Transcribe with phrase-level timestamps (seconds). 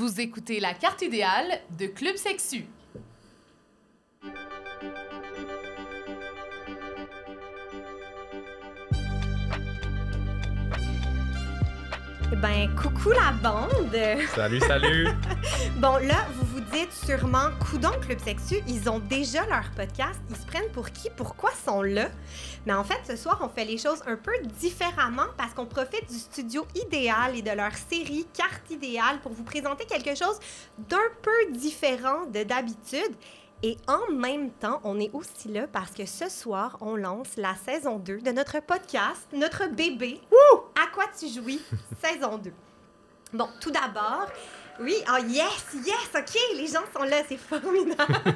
[0.00, 2.64] Vous écoutez la carte idéale de Club Sexu.
[12.32, 13.94] Eh Ben, coucou la bande!
[14.34, 15.08] Salut, salut!
[15.76, 20.36] Bon, là, vous vous dites sûrement, coudon Club Sexu, ils ont déjà leur podcast, ils
[20.36, 22.08] se prennent pour qui, pourquoi sont là?
[22.64, 26.08] Mais en fait, ce soir, on fait les choses un peu différemment parce qu'on profite
[26.08, 30.38] du studio idéal et de leur série Carte idéale pour vous présenter quelque chose
[30.78, 33.16] d'un peu différent de d'habitude.
[33.62, 37.54] Et en même temps, on est aussi là parce que ce soir, on lance la
[37.56, 40.20] saison 2 de notre podcast, notre bébé.
[40.80, 41.60] À quoi tu jouis?
[42.02, 42.52] saison 2.
[43.32, 44.26] Bon, tout d'abord,
[44.80, 48.14] oui, oh yes, yes, ok, les gens sont là, c'est formidable.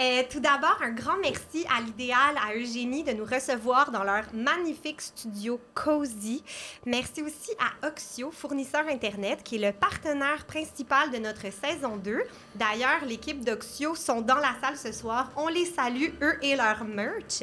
[0.00, 4.24] Euh, tout d'abord, un grand merci à l'idéal, à Eugénie de nous recevoir dans leur
[4.32, 6.42] magnifique studio Cozy.
[6.86, 12.22] Merci aussi à Oxio, fournisseur Internet, qui est le partenaire principal de notre saison 2.
[12.54, 15.32] D'ailleurs, l'équipe d'Oxio sont dans la salle ce soir.
[15.36, 17.42] On les salue, eux et leur merch.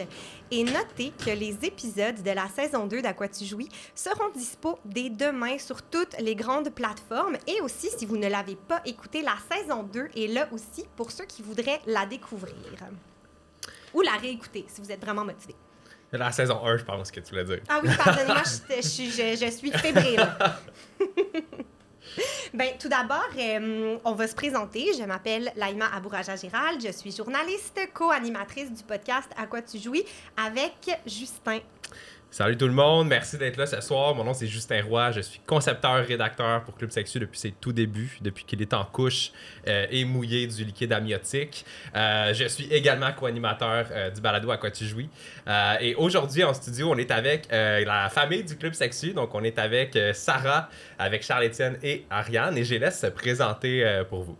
[0.49, 4.79] Et notez que les épisodes de la saison 2 d'À quoi tu jouis seront dispo
[4.85, 7.37] dès demain sur toutes les grandes plateformes.
[7.47, 11.11] Et aussi, si vous ne l'avez pas écouté, la saison 2 est là aussi pour
[11.11, 12.55] ceux qui voudraient la découvrir.
[13.93, 15.55] Ou la réécouter, si vous êtes vraiment motivé.
[16.13, 17.59] La saison 1, je pense que tu voulais dire.
[17.67, 20.25] Ah oui, pardonnez-moi, je, je suis- je- je suis fébrile.
[22.53, 24.91] ben, tout d'abord, euh, on va se présenter.
[24.97, 26.81] Je m'appelle Laïma Abouraja Gérald.
[26.85, 30.03] Je suis journaliste, co-animatrice du podcast À quoi tu jouis
[30.35, 31.59] avec Justin.
[32.29, 34.13] Salut tout le monde, merci d'être là ce soir.
[34.13, 38.17] Mon nom c'est Justin Roy, je suis concepteur-rédacteur pour Club Sexu depuis ses tout débuts,
[38.21, 39.31] depuis qu'il est en couche
[39.65, 41.65] euh, et mouillé du liquide amniotique.
[41.95, 45.09] Euh, je suis également co-animateur euh, du balado À quoi tu jouis.
[45.79, 49.13] Et aujourd'hui en studio, on est avec la famille du Club Sexu.
[49.13, 52.57] Donc on est avec Sarah, avec Charles-Étienne et Ariane.
[52.57, 54.37] Et je les laisse se présenter pour vous.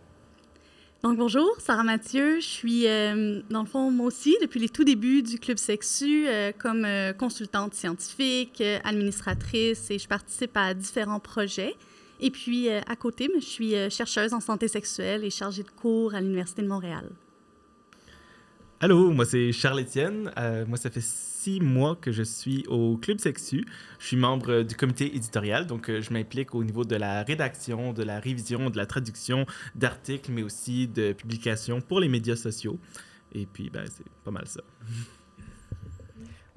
[1.04, 2.40] Donc bonjour, Sarah Mathieu.
[2.40, 6.26] Je suis, euh, dans le fond, moi aussi, depuis les tout débuts du Club Sexu,
[6.26, 11.76] euh, comme euh, consultante scientifique, administratrice, et je participe à différents projets.
[12.20, 16.20] Et puis, à côté, je suis chercheuse en santé sexuelle et chargée de cours à
[16.20, 17.08] l'Université de Montréal.
[18.80, 20.30] Allô, moi c'est Charles-Étienne.
[20.38, 23.66] Euh, moi, ça fait six mois que je suis au Club Sexu.
[23.98, 27.92] Je suis membre du comité éditorial, donc euh, je m'implique au niveau de la rédaction,
[27.92, 32.78] de la révision, de la traduction d'articles, mais aussi de publications pour les médias sociaux.
[33.32, 34.60] Et puis, ben, c'est pas mal ça.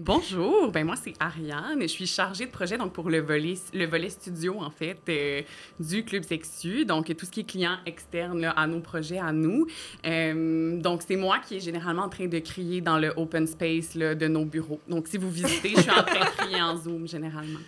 [0.04, 4.10] Bonjour, ben moi c'est Ariane, je suis chargée de projet donc pour le volet le
[4.10, 5.44] studio en fait euh,
[5.80, 9.32] du club Sexu, donc tout ce qui est client externe là, à nos projets à
[9.32, 9.68] nous.
[10.08, 13.94] Euh, donc c'est moi qui est généralement en train de crier dans le open space
[13.94, 14.80] là, de nos bureaux.
[14.88, 17.60] Donc si vous visitez, je suis en train de crier en Zoom généralement.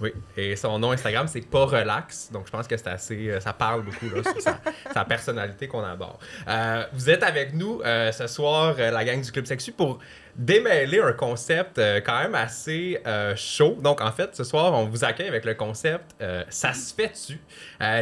[0.00, 2.30] Oui, et son nom Instagram, c'est pas relax.
[2.32, 3.28] Donc, je pense que c'est assez.
[3.28, 4.58] euh, Ça parle beaucoup là, sur sa,
[4.94, 6.18] sa personnalité qu'on adore.
[6.48, 9.98] Euh, vous êtes avec nous euh, ce soir, euh, la gang du Club Sexu, pour
[10.36, 12.98] démêler un concept euh, quand même assez
[13.36, 13.76] chaud.
[13.82, 16.14] Donc, en fait, ce soir, on vous accueille avec le concept
[16.48, 17.38] Ça se fait-tu?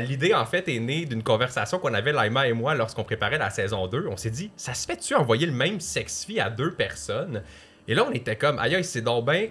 [0.06, 3.50] L'idée, en fait, est née d'une conversation qu'on avait, Laima et moi, lorsqu'on préparait la
[3.50, 4.06] saison 2.
[4.09, 7.42] On s'est dit Ça se fait-tu envoyer le même sex-fi à deux personnes
[7.88, 9.48] Et là, on était comme Aïe, aïe, c'est donc bien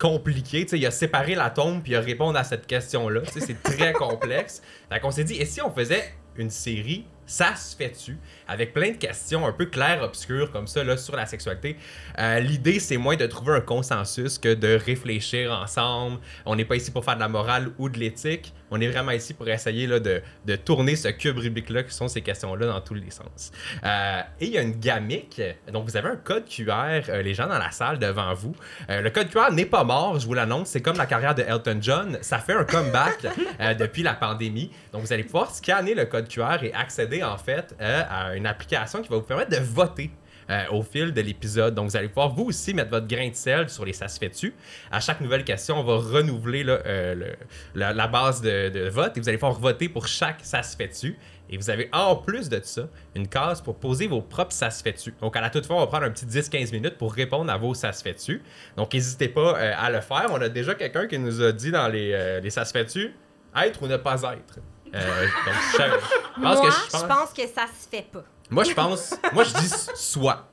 [0.00, 0.64] compliqué.
[0.64, 3.20] Tu sais, il a séparé l'atome puis il a répondu à cette question-là.
[3.26, 4.62] C'est très complexe.
[4.90, 8.18] Fait qu'on s'est dit, et si on faisait une série, ça se fait-tu?
[8.48, 11.76] Avec plein de questions un peu claires, obscures comme ça là, sur la sexualité.
[12.18, 16.18] Euh, L'idée, c'est moins de trouver un consensus que de réfléchir ensemble.
[16.44, 18.52] On n'est pas ici pour faire de la morale ou de l'éthique.
[18.72, 22.08] On est vraiment ici pour essayer là, de, de tourner ce cube Rubik-là qui sont
[22.08, 23.52] ces questions-là dans tous les sens.
[23.84, 25.40] Euh, et il y a une gamique.
[25.72, 28.56] Donc, vous avez un code QR, euh, les gens dans la salle devant vous.
[28.88, 30.70] Le code QR n'est pas mort, je vous l'annonce.
[30.70, 32.18] C'est comme la carrière de Elton John.
[32.22, 33.26] Ça fait un comeback
[33.78, 34.72] depuis la pandémie.
[34.92, 38.46] Donc, vous allez pouvoir scanner le code QR et accéder en fait euh, à une
[38.46, 40.10] application qui va vous permettre de voter.
[40.50, 41.74] euh, au fil de l'épisode.
[41.74, 44.18] Donc, vous allez pouvoir vous aussi mettre votre grain de sel sur les Ça se
[44.18, 44.52] fait-tu.
[44.90, 47.34] À chaque nouvelle question, on va renouveler euh,
[47.74, 51.16] la, base de, vote et vous allez pouvoir voter pour chaque Ça se fait-tu.
[51.52, 54.82] Et vous avez en plus de ça une case pour poser vos propres ça se
[54.82, 55.12] fait-tu.
[55.20, 57.56] Donc à la toute fin, on va prendre un petit 10-15 minutes pour répondre à
[57.56, 58.40] vos ça se fait-tu.
[58.76, 60.28] Donc n'hésitez pas à le faire.
[60.30, 63.12] On a déjà quelqu'un qui nous a dit dans les, les ça se fait-tu
[63.56, 64.60] être ou ne pas être.
[64.94, 68.24] Euh, donc je, je pense Moi, que je pense que ça se fait pas.
[68.50, 69.14] moi, je pense.
[69.32, 70.46] Moi, je dis soit.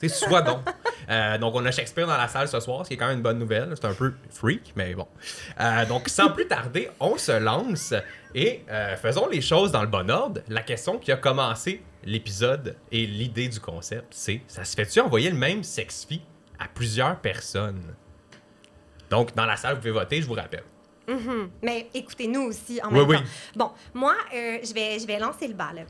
[0.00, 0.60] C'est soit donc.
[1.10, 3.18] Euh, donc, on a Shakespeare dans la salle ce soir, ce qui est quand même
[3.18, 3.72] une bonne nouvelle.
[3.74, 5.06] C'est un peu freak, mais bon.
[5.60, 7.92] Euh, donc, sans plus tarder, on se lance
[8.34, 8.64] et
[9.02, 10.40] faisons les choses dans le bon ordre.
[10.48, 15.30] La question qui a commencé l'épisode et l'idée du concept, c'est ça se fait-tu envoyer
[15.30, 16.20] le même sex-fi
[16.58, 17.94] à plusieurs personnes?
[19.10, 20.64] Donc, dans la salle, vous pouvez voter, je vous rappelle.
[21.08, 21.50] Mhm.
[21.62, 23.16] Mais écoutez-nous aussi en Oui, même oui.
[23.16, 23.22] temps.
[23.56, 25.72] Bon, moi, euh, je, vais, je vais lancer le bas.
[25.74, 25.82] là.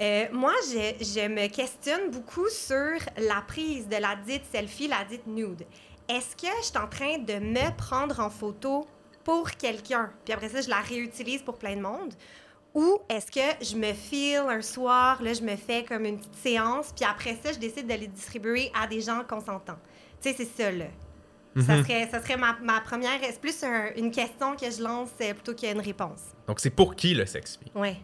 [0.00, 5.04] Euh, moi, je, je me questionne beaucoup sur la prise de la dite selfie, la
[5.04, 5.64] dite nude.
[6.08, 8.86] Est-ce que je suis en train de me prendre en photo
[9.22, 12.12] pour quelqu'un, puis après ça, je la réutilise pour plein de monde?
[12.74, 16.34] Ou est-ce que je me file un soir, là, je me fais comme une petite
[16.42, 19.78] séance, puis après ça, je décide de les distribuer à des gens consentants?
[20.20, 20.86] Tu sais, c'est ça, là.
[21.56, 21.84] Ça Mhm.
[21.84, 23.18] serait, ça serait ma, ma première.
[23.22, 26.20] C'est plus un- une question que je lance euh, plutôt qu'une réponse.
[26.48, 27.70] Donc, c'est pour qui le sexfie?
[27.74, 27.96] Ouais.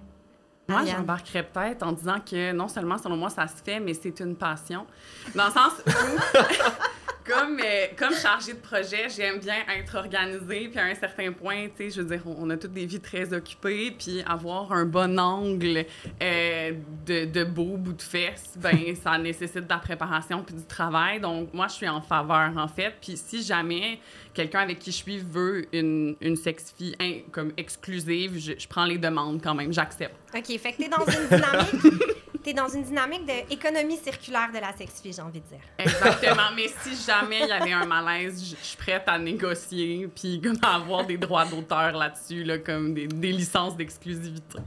[0.69, 0.99] Moi, Ariane.
[0.99, 4.37] j'embarquerais peut-être en disant que non seulement, selon moi, ça se fait, mais c'est une
[4.37, 4.87] passion.
[5.35, 5.91] Dans le sens où,
[7.31, 10.69] comme, euh, comme chargée de projet, j'aime bien être organisée.
[10.69, 12.87] Puis à un certain point, tu sais, je veux dire, on, on a toutes des
[12.87, 13.93] vies très occupées.
[13.93, 15.85] Puis avoir un bon angle
[16.23, 16.73] euh,
[17.06, 21.21] de, de beaux bouts de fesses, ben ça nécessite de la préparation puis du travail.
[21.21, 22.94] Donc, moi, je suis en faveur, en fait.
[23.00, 24.00] Puis si jamais
[24.35, 28.85] quelqu'un avec qui je suis veut une, une sex-fille hein, comme exclusive, je, je prends
[28.85, 30.15] les demandes quand même, j'accepte.
[30.35, 32.21] OK, fait que t'es dans une dynamique.
[32.43, 35.61] T'es dans une dynamique d'économie circulaire de la sexfie, j'ai envie de dire.
[35.79, 36.51] Exactement.
[36.57, 40.77] Mais si jamais il y avait un malaise, je suis prête à négocier puis à
[40.77, 44.59] avoir des droits d'auteur là-dessus, là, comme des licences d'exclusivité.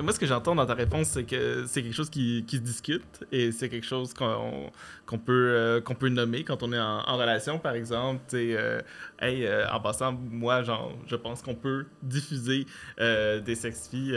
[0.00, 3.24] Moi, ce que j'entends dans ta réponse, c'est que c'est quelque chose qui, se discute
[3.32, 7.58] et c'est quelque chose qu'on peut, euh, qu'on peut nommer quand on est en, relation,
[7.58, 8.20] par exemple.
[8.34, 8.80] Euh,
[9.20, 12.66] hey, euh, en passant, moi, genre, je pense qu'on peut diffuser
[12.98, 14.16] des sex-filles.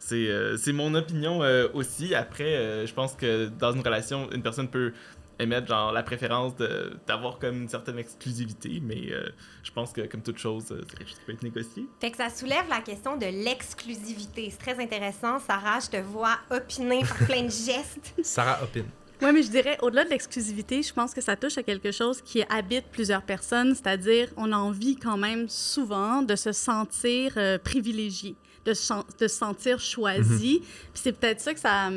[0.00, 1.40] c'est mon opinion
[1.72, 2.16] aussi.
[2.16, 4.92] Après, je pense que dans une relation, une personne peut
[5.38, 9.28] émettre genre la préférence de- d'avoir comme une certaine exclusivité, mais euh,
[9.62, 11.86] je pense que comme toute chose, euh, c'est quelque chose qui peut être négocié.
[12.00, 14.48] Fait que ça soulève la question de l'exclusivité.
[14.50, 15.38] C'est très intéressant.
[15.40, 18.14] Sarah, je te vois opiner, faire plein de gestes.
[18.22, 18.84] Sarah Opin.
[19.20, 22.20] Oui, mais je dirais, au-delà de l'exclusivité, je pense que ça touche à quelque chose
[22.22, 27.56] qui habite plusieurs personnes, c'est-à-dire on a envie quand même souvent de se sentir euh,
[27.56, 30.60] privilégié, de se, chan- de se sentir choisi.
[30.60, 31.90] Puis c'est peut-être ça que ça,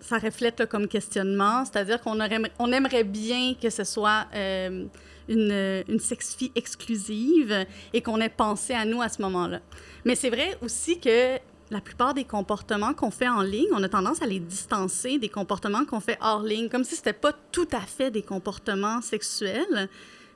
[0.00, 4.86] ça reflète là, comme questionnement, c'est-à-dire qu'on aurait, on aimerait bien que ce soit euh,
[5.28, 9.60] une, une sex-fille exclusive et qu'on ait pensé à nous à ce moment-là.
[10.04, 11.36] Mais c'est vrai aussi que
[11.70, 15.28] la plupart des comportements qu'on fait en ligne, on a tendance à les distancer des
[15.28, 19.88] comportements qu'on fait hors ligne, comme si c'était pas tout à fait des comportements sexuels.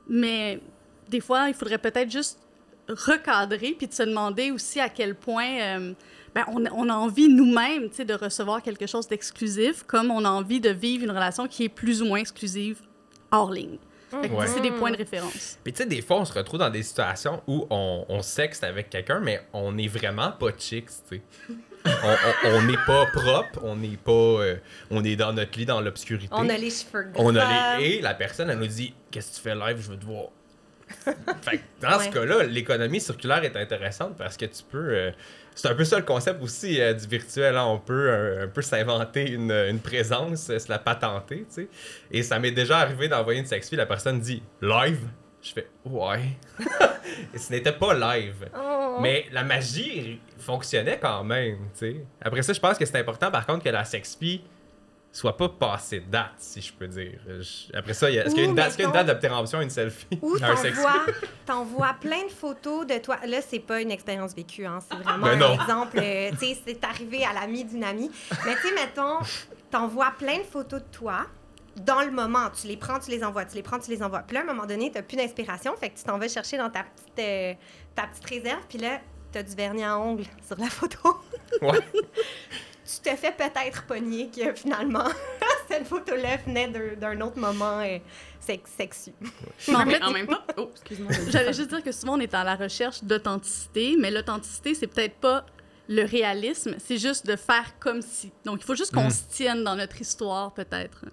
[0.08, 0.60] Mais
[1.08, 2.38] des fois, il faudrait peut-être juste
[2.88, 5.92] recadrer puis de se demander aussi à quel point euh,
[6.34, 10.24] ben, on, on a envie nous-mêmes tu sais, de recevoir quelque chose d'exclusif, comme on
[10.24, 12.80] a envie de vivre une relation qui est plus ou moins exclusive
[13.30, 13.78] hors ligne.
[14.12, 14.46] Ouais.
[14.46, 15.58] C'est des points de référence.
[15.64, 18.62] Puis tu sais, des fois, on se retrouve dans des situations où on, on sexte
[18.62, 21.22] avec quelqu'un, mais on n'est vraiment pas chicks, tu sais.
[22.44, 24.12] On- n'est pas propre, on n'est pas...
[24.12, 24.56] euh,
[24.90, 26.28] on est dans notre lit, dans l'obscurité.
[26.30, 27.22] On a les cheveux gras.
[27.24, 27.86] On a les...
[27.86, 29.78] Et la personne, elle nous dit «Qu'est-ce que tu fais live?
[29.80, 30.26] Je veux te voir.»
[31.42, 34.78] Fait que dans ce cas-là, l'économie circulaire est intéressante parce que tu peux...
[34.94, 35.10] euh,
[35.54, 37.56] c'est un peu ça le concept aussi euh, du virtuel.
[37.56, 37.66] hein.
[37.66, 41.68] On peut euh, un peu s'inventer une, une présence, se la patenter, tu sais.
[42.10, 45.00] Et ça m'est déjà arrivé d'envoyer une sexfille, la personne dit «Live?»
[45.42, 46.20] Je fais «Ouais.»
[47.34, 48.48] Et ce n'était pas live.
[48.56, 48.98] Oh.
[49.00, 51.96] Mais la magie fonctionnait quand même, tu sais.
[52.20, 54.42] Après ça, je pense que c'est important, par contre, que la sexfie
[55.12, 57.20] soit pas passée de date, si je peux dire.
[57.26, 59.08] Je- Après ça, il y a- est-ce qu'il y a une date, mettons- date
[59.60, 60.06] une selfie?
[60.22, 60.38] Ou
[61.46, 63.18] t'envoies, plein de photos de toi.
[63.26, 64.78] Là, c'est pas une expérience vécue, hein.
[64.90, 65.98] C'est vraiment Ben un exemple.
[66.00, 68.10] euh, tu sais, c'est arrivé à l'ami d'une amie.
[68.46, 69.18] Mais tu sais, mettons,
[69.70, 71.26] t'envoies plein de photos de toi
[71.76, 72.48] dans le moment.
[72.58, 74.20] Tu les prends, tu les envoies, tu les prends, tu les envoies.
[74.26, 75.74] Puis là, à un moment donné, t'as plus d'inspiration.
[75.76, 77.52] Fait que tu t'en vas chercher dans ta petite, euh,
[77.94, 78.62] ta petite réserve.
[78.68, 81.18] Puis là, t'as du vernis à ongles sur la photo.
[81.60, 81.80] Ouais.
[82.84, 85.04] tu te fais peut-être pogner que finalement,
[85.68, 87.98] cette photo-là venait d'un- autre moment euh,
[88.40, 89.10] sex- sexu.
[89.68, 91.12] Mais en fait, en même temps, oh, excuse-moi.
[91.28, 95.16] J'allais juste dire que souvent, on est à la recherche d'authenticité, mais l'authenticité, c'est peut-être
[95.16, 95.46] pas
[95.88, 98.30] le réalisme, c'est juste de faire comme si.
[98.44, 99.10] Donc, il faut juste qu'on Mm.
[99.10, 101.04] se tienne dans notre histoire, peut-être.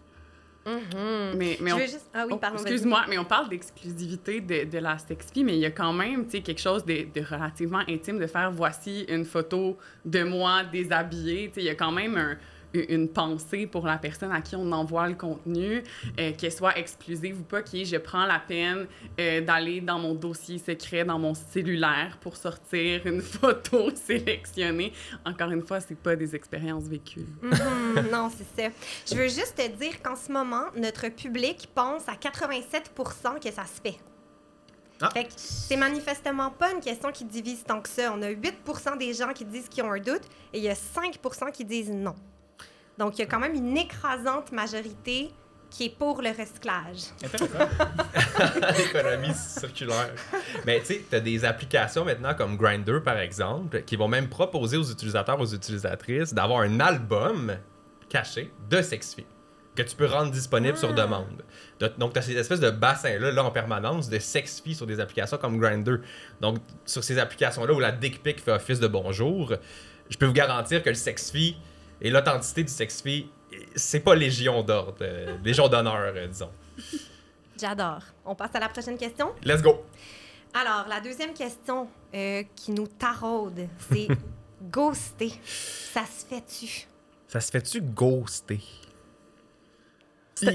[1.35, 2.09] Mais, mais Je on- veux juste...
[2.13, 2.57] Ah oui, Oh, pardon.
[2.57, 2.63] vas-y.
[2.71, 6.25] Excuse-moi, mais on parle d'exclusivité de, de la sexfie, mais il y a quand même
[6.27, 11.51] quelque chose de, de relativement intime de faire voici une photo de moi déshabillée.
[11.57, 12.38] Il y a quand même un-
[12.73, 15.83] une pensée pour la personne à qui on envoie le contenu,
[16.19, 18.85] euh, qu'elle soit exclusive ou pas, qui est je prends la peine
[19.19, 24.93] euh, d'aller dans mon dossier secret, dans mon cellulaire pour sortir une photo sélectionnée.
[25.25, 27.25] Encore une fois, c'est pas des expériences vécues.
[27.41, 28.69] Mhm, non, c'est ça.
[29.09, 32.91] Je veux juste te dire qu'en ce moment, notre public pense à 87
[33.41, 33.97] que ça se fait.
[35.01, 35.09] Ah.
[35.11, 38.13] Fait c'est manifestement pas une question qui divise tant que ça.
[38.13, 38.55] On a 8
[38.99, 40.23] des gens qui disent qu'ils ont un doute
[40.53, 41.19] et il y a 5
[41.53, 42.15] qui disent non.
[43.00, 45.32] Donc, il y a quand même une écrasante majorité
[45.72, 47.12] qui est pour le recyclage.
[48.77, 50.12] L'économie circulaire.
[50.65, 54.27] Mais tu sais, tu as des applications maintenant comme Grindr, par exemple, qui vont même
[54.29, 57.56] proposer aux utilisateurs, aux utilisatrices, d'avoir un album
[58.10, 59.25] caché de sex-filles
[59.75, 60.94] que tu peux rendre disponible sur Ah.
[60.94, 61.44] demande.
[61.79, 65.00] De- donc, tu as ces espèces de bassins-là là, en permanence de sex-filles sur des
[65.00, 66.00] applications comme Grindr.
[66.41, 69.53] Donc, sur ces applications-là où la dick pic fait office de bonjour,
[70.10, 71.56] je peux vous garantir que le sex-fille
[72.01, 73.27] et l'authenticité du sex-fille,
[73.75, 76.51] c'est pas légion d'ordre, euh, légion d'honneur, euh, disons.
[77.60, 78.03] J'adore.
[78.25, 79.34] On passe à la prochaine question.
[79.44, 79.84] Let's go!
[80.53, 84.08] Alors, la deuxième question euh, qui nous taraude, c'est
[84.72, 85.32] ghoster.
[85.44, 86.88] Ça se fait-tu?
[87.27, 88.60] Ça se fait-tu ghoster?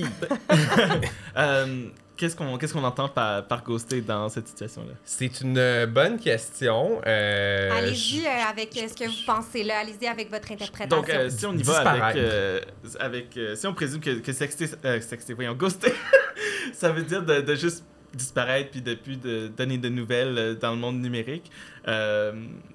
[1.36, 4.92] Euh, Qu'est-ce qu'on qu'est-ce qu'on entend par, par ghoster dans cette situation-là?
[5.04, 7.00] C'est une euh, bonne question.
[7.06, 9.78] Euh, Allez-y je- euh, avec ce que vous pensez là.
[9.80, 10.96] Allez-y avec votre interprétation.
[10.96, 12.16] Donc, euh, si on y va avec.
[12.16, 12.60] euh,
[13.00, 15.92] avec euh, si on présume que, que sexter, euh, sexter, voyons, ghoster,
[16.72, 20.70] ça veut dire de, de juste disparaître puis de plus de donner de nouvelles dans
[20.70, 21.50] le monde numérique.
[21.88, 22.32] Euh,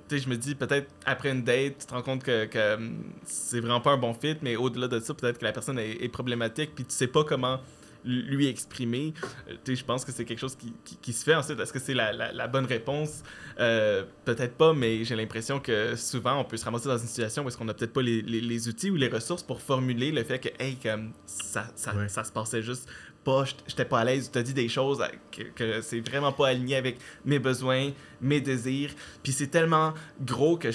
[0.09, 2.77] tu sais, je me dis, peut-être après une date, tu te rends compte que, que
[3.23, 6.03] c'est vraiment pas un bon fit, mais au-delà de ça, peut-être que la personne est,
[6.03, 7.61] est problématique puis tu sais pas comment
[8.05, 9.13] lui exprimer.
[9.49, 11.59] Euh, je pense que c'est quelque chose qui, qui, qui se fait ensuite.
[11.59, 13.23] Est-ce que c'est la, la, la bonne réponse?
[13.59, 17.43] Euh, peut-être pas, mais j'ai l'impression que souvent, on peut se ramasser dans une situation
[17.43, 20.11] où est-ce qu'on n'a peut-être pas les, les, les outils ou les ressources pour formuler
[20.11, 22.07] le fait que, hey, comme ça, ça, Ouais.
[22.07, 22.87] ça se passait juste
[23.29, 26.31] pas, j'étais pas à l'aise, tu as dit des choses euh, que, que c'est vraiment
[26.31, 28.91] pas aligné avec mes besoins, mes désirs.
[29.23, 30.69] Puis c'est tellement gros que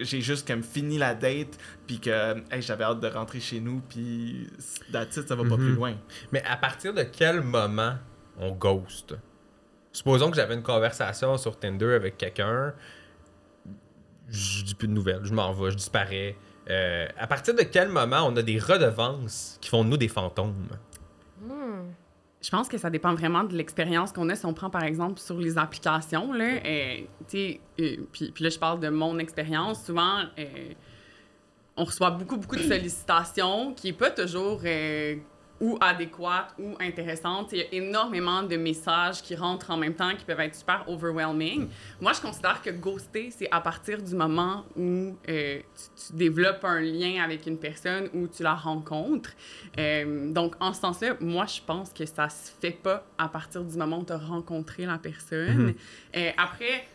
[0.00, 3.80] j'ai juste comme fini la date, puis que hey, j'avais hâte de rentrer chez nous,
[3.88, 4.46] puis
[4.94, 5.56] it, ça va pas Mhm.
[5.56, 5.94] plus loin.
[6.32, 7.94] Mais à partir de quel moment
[8.38, 9.14] on ghost?
[9.92, 12.74] Supposons que j'avais une conversation sur Tinder avec quelqu'un,
[14.28, 16.36] je dis plus de nouvelles, je m'en vais, je disparais.
[16.68, 20.08] Euh, à partir de quel moment on a des redevances qui font de nous des
[20.08, 20.66] fantômes?
[22.42, 24.34] Je pense que ça dépend vraiment de l'expérience qu'on a.
[24.34, 28.44] Si on prend par exemple sur les applications, là, euh, tu sais, euh, puis, puis
[28.44, 30.44] là je parle de mon expérience, souvent euh,
[31.76, 35.16] on reçoit beaucoup, beaucoup de sollicitations qui n'est pas toujours euh,
[35.60, 37.52] ou adéquate ou intéressante.
[37.52, 40.84] Il y a énormément de messages qui rentrent en même temps qui peuvent être super
[40.86, 41.68] overwhelming.
[42.00, 46.64] Moi, je considère que ghoster, c'est à partir du moment où euh, tu, tu développes
[46.64, 49.30] un lien avec une personne ou tu la rencontres.
[49.78, 53.64] Euh, donc, en ce sens-là, moi, je pense que ça se fait pas à partir
[53.64, 55.66] du moment où tu as rencontré la personne.
[55.66, 55.74] Mhm.
[56.16, 56.86] Euh, après,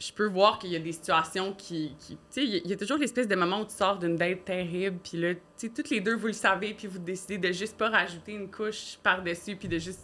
[0.00, 1.94] je peux voir qu'il y a des situations qui...
[2.00, 3.74] qui- tu sais, il y a- il y, a toujours l'espèce de moment où tu
[3.74, 6.86] sors d'une date terrible, puis là, tu sais, toutes les deux, vous le savez, puis
[6.88, 10.00] vous décidez de juste pas rajouter une couche par-dessus, puis de juste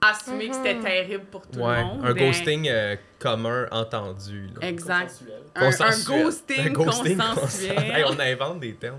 [0.00, 0.82] assumer que c'était Mhm.
[0.84, 2.00] terrible pour tout Ouais, le monde.
[2.04, 4.48] un Ben, ghosting euh, commun entendu.
[4.60, 4.68] là.
[4.68, 5.12] Exact.
[5.54, 6.22] Un, un Consensuel.
[6.24, 7.78] ghosting, Un ghosting consensuel.
[7.78, 8.98] Hey, on invente des termes.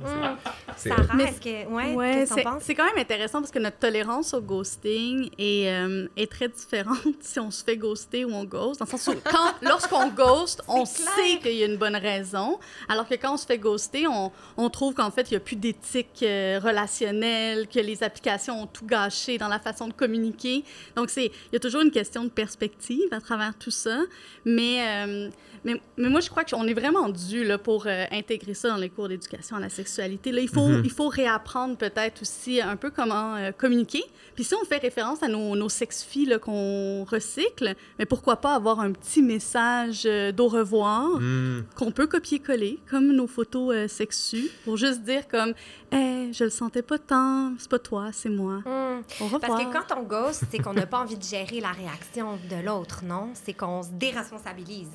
[0.75, 1.67] c'est- est-ce que.
[1.95, 2.25] Ouais,
[2.61, 6.97] c'est quand même intéressant parce que notre tolérance au ghosting est, euh, est très différente
[7.21, 8.79] si on se fait ghoster ou on ghost.
[8.79, 10.87] Dans le sens où, quand, lorsqu'on ghost, on clair.
[11.15, 12.59] sait qu'il y a une bonne raison,
[12.89, 15.41] alors que quand on se fait ghoster, on, on trouve qu'en fait, il n'y a
[15.41, 20.63] plus d'éthique euh, relationnelle, que les applications ont tout gâché dans la façon de communiquer.
[20.95, 23.99] Donc, c'est- il y a toujours une question de perspective à travers tout ça.
[24.45, 25.29] Mais, euh,
[25.63, 28.77] mais, mais moi, je crois qu'on est vraiment dû là, pour euh, intégrer ça dans
[28.77, 30.31] les cours d'éducation à la sexualité.
[30.31, 30.81] Là, il, faut, Mhm.
[30.85, 34.03] il faut réapprendre peut-être aussi un peu comment euh, communiquer.
[34.35, 38.79] Puis si on fait référence à nos, nos sex-filles qu'on recycle, mais pourquoi pas avoir
[38.79, 41.63] un petit message euh, d'au revoir Hmm.
[41.75, 45.53] qu'on peut copier-coller, comme nos photos euh, sexues, pour juste dire comme
[45.91, 48.61] «Hey, je le sentais pas tant, c'est pas toi, c'est moi.
[48.65, 49.01] Hmm.
[49.21, 51.71] Au revoir.» Parce que quand on ghost, c'est qu'on n'a pas envie de gérer la
[51.71, 53.29] réaction de l'autre, non?
[53.33, 54.89] C'est qu'on se déresponsabilise.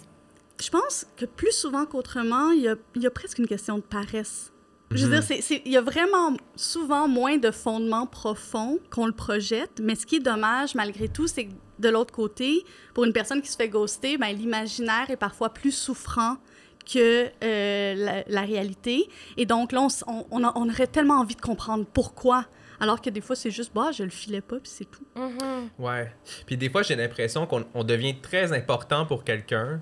[0.62, 3.76] Je pense que plus souvent qu'autrement, il y a, il y a presque une question
[3.76, 4.52] de paresse.
[4.92, 5.22] Je veux Mhm.
[5.22, 10.04] dire, il y a vraiment souvent moins de fondements profonds qu'on le projette, mais ce
[10.06, 12.64] qui est dommage, malgré tout, c'est que de l'autre côté,
[12.94, 16.36] pour une personne qui se fait ghoster, ben, l'imaginaire est parfois plus souffrant
[16.84, 19.08] que euh, la, la réalité.
[19.36, 22.44] Et donc là, on, aurait tellement envie de comprendre pourquoi,
[22.78, 25.06] alors que des fois, c'est juste, bah, je le filais pas, puis c'est tout.
[25.16, 25.70] Mhm.
[25.78, 26.12] Ouais.
[26.46, 29.80] Puis des fois, j'ai l'impression qu'on on devient très important pour quelqu'un,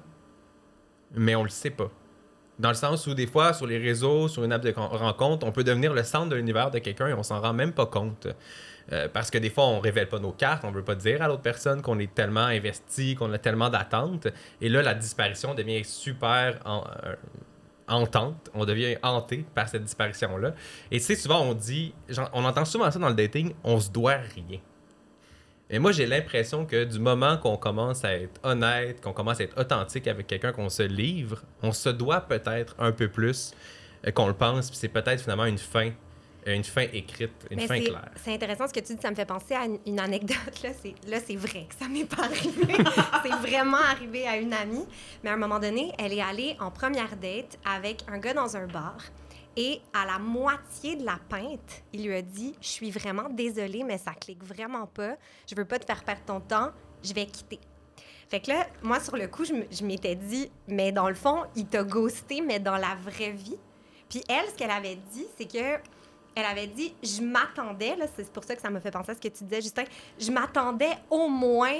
[1.14, 1.90] mais on le sait pas.
[2.58, 5.46] Dans le sens où des fois, sur les réseaux, sur une app de con- rencontre,
[5.46, 7.86] on peut devenir le centre de l'univers de quelqu'un et on s'en rend même pas
[7.86, 8.26] compte.
[8.92, 11.28] Euh, parce que des fois, on révèle pas nos cartes, on veut pas dire à
[11.28, 14.28] l'autre personne qu'on est tellement investi, qu'on a tellement d'attentes.
[14.60, 17.14] Et là, la disparition devient super en- euh.
[18.54, 20.54] On devient hanté par cette disparition-là.
[20.92, 21.92] Et sais, souvent, on dit,
[22.32, 24.60] on entend souvent ça dans le dating, on se doit rien.
[25.72, 29.44] Et moi, j'ai l'impression que du moment qu'on commence à être honnête, qu'on commence à
[29.44, 33.52] être authentique avec quelqu'un, qu'on se livre, on se doit peut-être un peu plus
[34.04, 34.68] euh, qu'on le pense.
[34.68, 35.92] Puis c'est peut-être finalement une fin
[36.44, 38.10] Une fin écrite, une Mais fin claire.
[38.16, 40.62] C'est intéressant ce que tu dis, ça me fait penser à une, anecdote.
[40.64, 42.74] Là, c'est, là, c'est vrai que ça m'est pas arrivé.
[43.22, 44.86] c'est vraiment arrivé à une amie.
[45.22, 48.56] Mais à un moment donné, elle est allée en première date avec un gars dans
[48.56, 48.96] un bar.
[49.56, 53.82] Et à la moitié de la pinte, il lui a dit Je suis vraiment désolée,
[53.84, 55.16] mais ça clique vraiment pas.
[55.48, 56.70] Je veux pas te faire perdre ton temps.
[57.02, 57.58] Je vais quitter.
[58.28, 61.66] Fait que là, moi, sur le coup, je m'étais dit Mais dans le fond, il
[61.66, 63.58] t'a ghosté, mais dans la vraie vie.
[64.08, 65.80] Puis elle, ce qu'elle avait dit, c'est que
[66.34, 69.20] elle avait dit je m'attendais c'est pour ça que ça m'a fait penser à ce
[69.20, 69.84] que tu disais Justin
[70.18, 71.76] je m'attendais au moins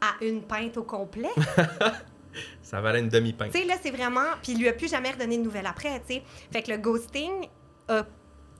[0.00, 1.30] à une pinte au complet
[2.62, 3.52] Ça valait une demi-pinte.
[3.52, 6.00] tu sais là c'est vraiment puis il lui a plus jamais redonné de nouvelles après
[6.06, 6.22] tu sais
[6.52, 7.48] fait que le ghosting
[7.88, 8.04] a-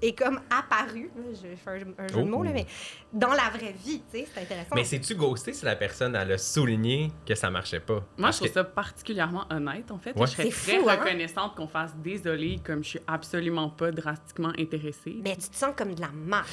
[0.03, 2.55] est comme apparu je fais un, un jeu de mots là Oh.
[2.57, 2.67] mais
[3.13, 6.33] dans la vraie vie tu sais c'est intéressant Mais c'est-tu ghosté si la personne, elle
[6.33, 7.95] a souligné que ça marchait pas?
[7.97, 10.17] Moi, Parce je trouve que- ça particulièrement honnête, en fait.
[10.17, 10.27] Ouais.
[10.27, 10.97] Je serais très fou, hein?
[10.97, 15.17] reconnaissante qu'on fasse désolé, comme je suis absolument pas drastiquement intéressée.
[15.23, 16.47] mais tu te sens comme de la marde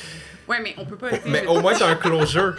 [0.47, 1.11] Ouais, mais on peut pas.
[1.25, 2.55] Mais au moins, t'as un closure.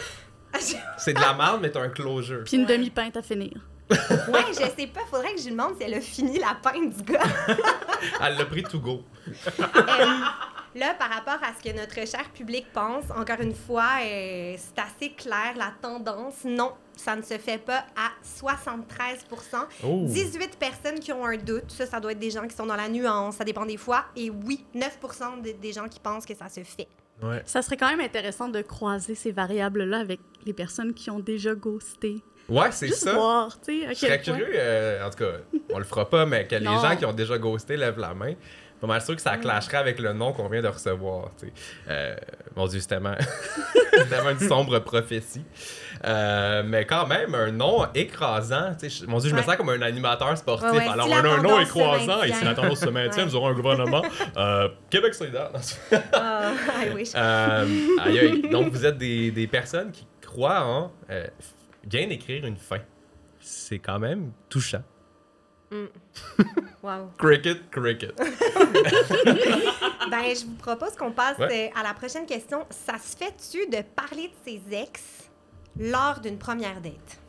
[0.97, 2.45] C'est de la merde, mais t'as un closure.
[2.45, 3.53] Puis une demi-pinte à finir.
[3.91, 7.13] Je sais pas faudrait que je lui demande si elle a fini la pinte du
[7.13, 7.23] gars
[8.23, 9.03] Elle l'a pris to go.
[9.59, 9.63] Euh,
[10.75, 14.79] là, par rapport à ce que notre cher public pense, encore une fois, euh, c'est
[14.81, 16.45] assez clair la tendance.
[16.45, 19.25] Non, ça ne se fait pas à 73
[19.85, 20.05] Oh.
[20.07, 21.71] 18 personnes qui ont un doute.
[21.71, 23.37] Ça, ça doit être des gens qui sont dans la nuance.
[23.37, 24.05] Ça dépend des fois.
[24.17, 24.99] Et oui, 9
[25.43, 26.89] de- des gens qui pensent que ça se fait.
[27.23, 27.43] Ouais.
[27.47, 31.55] Ça serait quand même intéressant de croiser ces variables-là avec les personnes qui ont déjà
[31.55, 32.23] ghosté.
[32.49, 33.13] Ouais, c'est ça.
[33.13, 35.33] voir, à Je serais curieux, euh, en tout cas,
[35.73, 38.35] on le fera pas, mais que les gens qui ont déjà ghosté lèvent la main.
[38.81, 41.33] Pas mal sûr que ça clasherait avec le nom qu'on vient de recevoir.
[41.89, 42.15] Euh,
[42.55, 43.11] mon Dieu, c'est tellement,
[44.31, 45.43] une sombre prophétie.
[46.05, 48.77] Euh, mais quand même, un nom écrasant.
[49.09, 50.71] Mon Dieu, je me sens comme un animateur sportif.
[50.71, 52.89] Ouais, ouais, Alors, si on la a un nom écrasant et si la tendance se
[52.89, 54.03] maintient, nous aurons un gouvernement.
[54.37, 55.51] Euh, Québec solidaire.
[55.93, 57.11] I wish.
[57.17, 57.67] Euh.
[58.53, 60.93] Donc, vous êtes des, des personnes qui croient en
[61.89, 62.79] bien écrire une fin.
[63.41, 64.83] C'est quand même touchant.
[66.83, 67.11] Wow.
[67.19, 68.15] Cricket, cricket.
[70.11, 71.71] Ben, je vous propose qu'on passe Ouais.
[71.75, 72.65] euh, à la prochaine question.
[72.71, 75.29] Ça se fait-tu de parler de ses ex
[75.79, 77.21] lors d'une première date?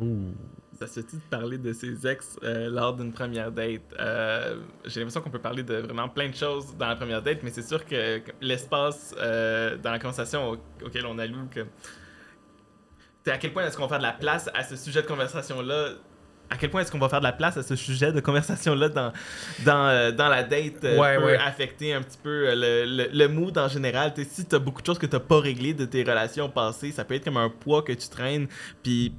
[0.00, 0.32] Ouh.
[0.78, 3.80] Ça se fait de parler de ses ex euh, lors d'une première date?
[3.98, 7.38] Euh, J'ai l'impression qu'on peut parler de vraiment plein de choses dans la première date,
[7.42, 11.66] mais c'est sûr que que l'espace euh, dans la conversation au- auquel on alloue, que...
[13.30, 15.90] À quel point est-ce qu'on va faire de la place à ce sujet de conversation-là?
[16.48, 18.88] À quel point est-ce qu'on va faire de la place à ce sujet de conversation-là
[18.88, 19.12] dans,
[19.64, 21.36] dans, euh, dans la date euh, Ouais, peut ouais.
[21.38, 24.14] affecter un petit peu euh, le, le, le mood en général?
[24.14, 27.04] T'sais, si t'as beaucoup de choses que t'as pas réglées de tes relations passées, ça
[27.04, 28.46] peut être comme un poids que tu traînes,
[28.84, 29.12] puis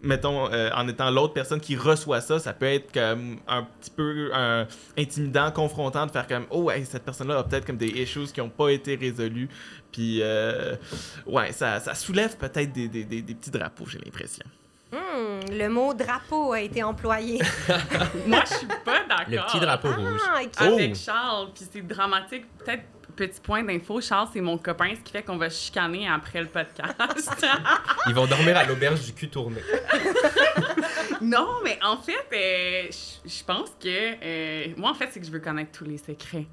[0.00, 3.90] mettons, euh, en étant l'autre personne qui reçoit ça, ça peut être comme un petit
[3.90, 4.30] peu
[4.96, 8.38] intimidant, confrontant de faire comme oh hey, cette personne-là a peut-être comme des issues qui
[8.38, 9.48] n'ont pas été résolues.
[9.92, 10.76] Puis euh,
[11.26, 14.44] ouais, ça, ça soulève peut-être des, des, des, des petits drapeaux, j'ai l'impression.
[14.92, 17.40] Hmm, le mot drapeau a été employé.
[18.26, 19.24] Moi, je suis pas d'accord.
[19.28, 20.20] Le petit drapeau rouge.
[20.26, 20.62] Ah, ok.
[20.62, 20.96] Avec.
[20.96, 22.46] Charles, puis c'est dramatique.
[22.58, 22.84] Peut-être
[23.18, 26.46] petit point d'info, Charles, c'est mon copain, ce qui fait qu'on va chicaner après le
[26.46, 26.94] podcast.
[28.06, 29.60] Ils vont dormir à l'auberge du cul tourné.
[31.20, 33.88] non, mais en fait, euh, je je pense que
[34.22, 36.46] euh, moi, en fait, c'est que je veux connaître tous les secrets.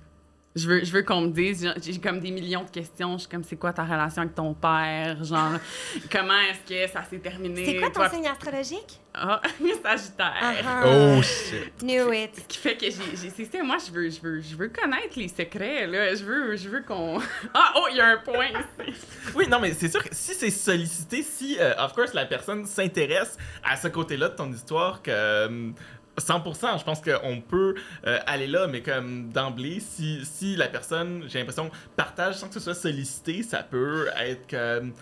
[0.55, 3.13] Je veux, je veux qu'on me dise, j'ai comme des millions de questions.
[3.17, 5.21] Je suis comme, c'est quoi ta relation avec ton père?
[5.21, 5.53] Genre,
[6.11, 7.65] comment est-ce que ça s'est terminé?
[7.65, 9.01] C'est quoi ton Toi- signe astrologique?
[9.13, 9.41] Ah,
[9.83, 10.33] Sagittaire.
[10.41, 10.83] Ah, ah.
[10.87, 11.73] Oh shit.
[11.81, 12.35] Knew it.
[12.35, 14.69] Ce qui fait que j'ai, j'ai- c'est ça, moi, je veux, je veux, je veux
[14.69, 16.15] connaître les secrets, là.
[16.15, 17.19] Je veux, je veux qu'on...
[17.53, 18.99] Ah, oh, il y a un point ici.
[19.35, 22.65] Oui, non, mais c'est sûr que si c'est sollicité, si, euh, of course, la personne
[22.65, 25.71] s'intéresse à ce côté-là de ton histoire, que
[26.19, 27.75] 100%, je pense qu'on peut
[28.07, 32.53] euh, aller là, mais comme d'emblée, si, si la personne, j'ai l'impression, partage sans que
[32.53, 34.93] ce soit sollicité, ça peut être comme.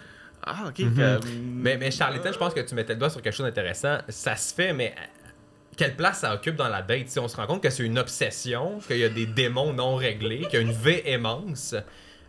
[0.45, 0.79] Ah, ok.
[0.79, 0.95] Mhm.
[0.95, 1.29] comme-
[1.61, 3.99] Mais, mais Charlotte, je pense que tu mettais le doigt sur quelque chose d'intéressant.
[4.09, 5.29] Ça se fait, mais euh,
[5.77, 7.07] quelle place ça occupe dans la date?
[7.09, 9.95] Si on se rend compte que c'est une obsession, qu'il y a des démons non
[9.95, 11.75] réglés, qu'il y a une véhémence,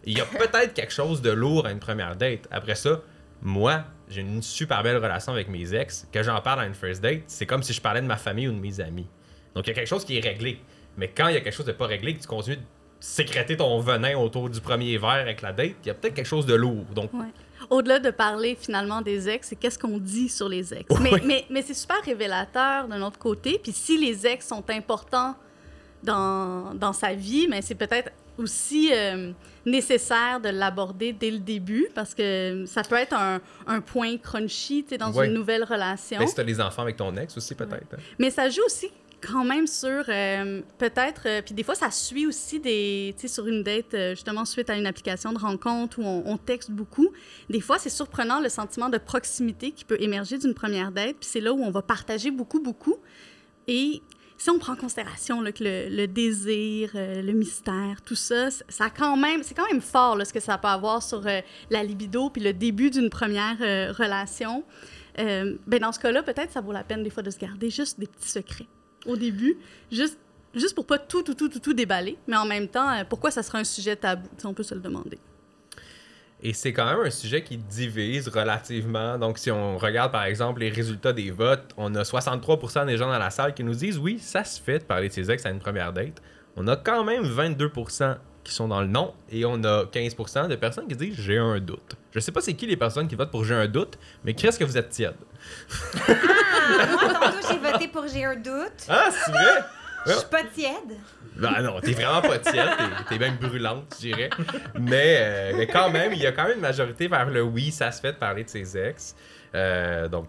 [0.05, 2.47] il y a peut-être quelque chose de lourd à une première date.
[2.51, 3.01] Après ça,
[3.43, 6.07] moi, j'ai une super belle relation avec mes ex.
[6.13, 8.49] Que j'en parle à une first date, c'est comme si je parlais de ma famille
[8.49, 9.07] ou de mes amis.
[9.55, 10.61] Donc il y a quelque chose qui est réglé.
[10.97, 12.63] Mais quand il y a quelque chose de pas réglé, que tu continues de
[13.01, 16.27] sécréter ton venin autour du premier verre avec la date, il y a peut-être quelque
[16.27, 16.85] chose de lourd.
[16.95, 17.11] Donc
[17.69, 20.87] Au-delà de parler finalement des ex, c'est qu'est-ce qu'on dit sur les ex?
[21.01, 23.59] Mais, mais c'est super révélateur d'un autre côté.
[23.63, 25.35] Puis si les ex sont importants
[26.03, 29.33] dans, dans sa vie, mais c'est peut-être aussi euh,
[29.65, 34.85] nécessaire de l'aborder dès le début parce que ça peut être un, un point crunchy
[34.89, 35.27] tu dans Ouais.
[35.29, 36.19] une nouvelle relation.
[36.19, 37.95] Mais si t'as des enfants avec ton ex aussi, peut-être.
[37.95, 37.99] hein.
[38.19, 42.27] Mais ça joue aussi quand même sur euh, peut-être, euh, puis des fois ça suit
[42.27, 45.99] aussi des, tu sais, sur une date, euh, justement suite à une application de rencontre
[45.99, 47.09] où on, on texte beaucoup.
[47.49, 51.29] Des fois, c'est surprenant le sentiment de proximité qui peut émerger d'une première date, puis
[51.31, 52.97] c'est là où on va partager beaucoup, beaucoup.
[53.67, 54.03] Et
[54.37, 58.91] si on prend en considération là, que le, désir, euh, le mystère, tout ça, ça
[58.91, 61.83] quand même, c'est quand même fort là, ce que ça peut avoir sur euh, la
[61.83, 64.65] libido puis le début d'une première euh, relation.
[65.17, 68.01] Ben dans ce cas-là, peut-être ça vaut la peine des fois de se garder juste
[68.01, 68.67] des petits secrets
[69.07, 69.57] au début,
[69.93, 70.19] juste
[70.55, 73.45] juste pour pas tout tout tout tout, tout déballer, mais en même temps, pourquoi ça
[73.45, 75.21] serait un sujet tabou, on peut se le demander.
[76.47, 79.17] Et c'est quand même un sujet qui divise relativement.
[79.17, 83.09] Donc, si on regarde par exemple les résultats des votes, on a 63% des gens
[83.09, 85.47] dans la salle qui nous disent oui, ça se fait de parler de ses ex
[85.47, 86.21] à une première date.
[86.57, 90.57] On a quand même 22% qui sont dans le non et on a 15% de
[90.57, 91.97] personnes qui disent j'ai un doute.
[92.13, 94.59] Je sais pas c'est qui les personnes qui votent pour j'ai un doute, mais qu'est-ce
[94.59, 95.17] que vous êtes tiède?
[96.07, 98.85] Ah, moi, tantôt, j'ai voté pour J'ai un doute.
[98.89, 99.65] Ah, c'est vrai?
[100.07, 100.99] Je suis pas tiède.
[101.37, 104.31] Ben non, t'es vraiment pas tiède, t'es- t'es même brûlante, je dirais.
[104.79, 107.71] Mais, euh, mais quand même, il y a quand même une majorité vers le oui,
[107.73, 109.17] ça se fait de parler de ses ex.
[109.55, 110.29] Euh, donc,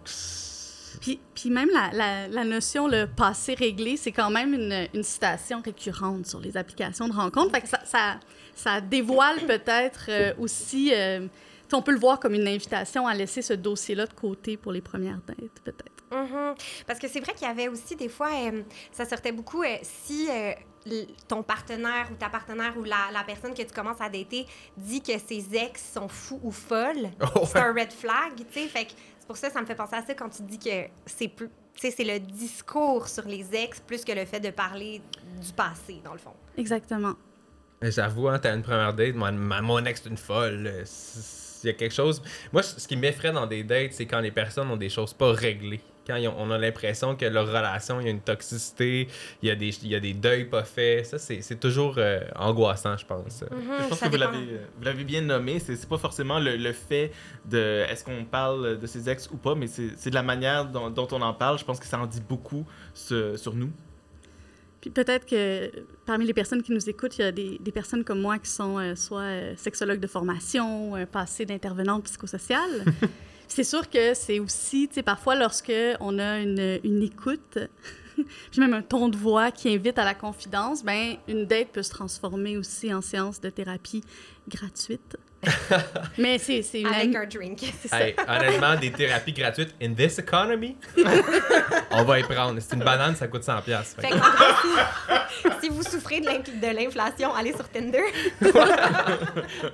[1.02, 5.04] Puis, puis même la, la, la notion le passé réglé, c'est quand même une, une
[5.04, 7.52] citation récurrente sur les applications de rencontre.
[7.52, 8.20] Fait que ça, ça,
[8.56, 11.28] ça dévoile peut-être euh, aussi, euh,
[11.74, 14.82] on peut le voir comme une invitation à laisser ce dossier-là de côté pour les
[14.82, 15.92] premières dates, peut-être.
[16.12, 16.56] Mhm.
[16.88, 19.76] Parce que c'est vrai qu'il y avait aussi des fois, euh, ça sortait beaucoup euh,
[19.84, 20.54] si euh,
[21.28, 24.46] ton partenaire ou ta partenaire ou la, la personne que tu commences à dater
[24.78, 28.68] dit que ses ex sont fous ou folles, Oh, c'est un red flag, tu sais.
[28.68, 30.88] Fait que c'est pour ça ça me fait penser à ça quand tu dis que
[31.06, 31.50] c'est plus.
[31.74, 35.02] Tu sais, c'est le discours sur les ex plus que le fait de parler
[35.46, 36.34] du passé, dans le fond.
[36.58, 37.16] Exactement.
[37.82, 40.66] J'avoue, hein, t'as une première date, ma- mon ex est une folle.
[40.68, 40.86] euh,
[41.64, 42.22] Il y a quelque chose.
[42.54, 45.34] Moi, ce qui m'effraie dans des dates, c'est quand les personnes ont des choses pas
[45.34, 45.82] réglées.
[46.06, 49.08] Quand on a l'impression que leur relation, il y a une toxicité,
[49.42, 51.06] il y a des, il y a des deuils pas faits.
[51.08, 53.42] Ça, c'est c'est toujours euh, angoissant, je pense.
[53.42, 53.50] Mhm,
[53.84, 54.32] Je pense que vous dépend.
[54.32, 55.60] l'avez, euh, vous l'avez bien nommé.
[55.60, 57.12] C'est, c'est pas forcément le, le fait
[57.46, 60.66] de est-ce qu'on parle de ses ex ou pas, mais c'est, c'est de la manière
[60.66, 61.58] dont, dont on en parle.
[61.58, 63.72] Je pense que ça en dit beaucoup sur, sur nous.
[64.82, 65.72] Puis peut-être que
[66.06, 68.52] parmi les personnes qui nous écoutent, il y a des, des personnes comme moi qui
[68.52, 72.86] sont euh, soit euh, sexologues de formation, passées d'intervenantes psychosociales.
[73.48, 77.58] c'est sûr que c'est aussi, tu sais, parfois lorsque on a une, une écoute,
[78.16, 81.84] puis même un ton de voix qui invite à la confidence, ben une date peut
[81.84, 84.04] se transformer aussi en séance de thérapie
[84.48, 85.18] gratuite.
[86.18, 87.60] Mais c'est c'est une Avec un drink.
[87.82, 88.02] c'est ça.
[88.02, 90.78] Hey, honnêtement, des thérapies gratuites in this economy,
[91.92, 92.60] on va y prendre.
[92.60, 93.62] C'est une banane, ça coûte 100$.
[93.64, 94.02] piastres.
[94.02, 94.22] Fait gros,
[94.62, 98.04] si, si vous souffrez de l'infl- de l'inflation, allez sur Tinder.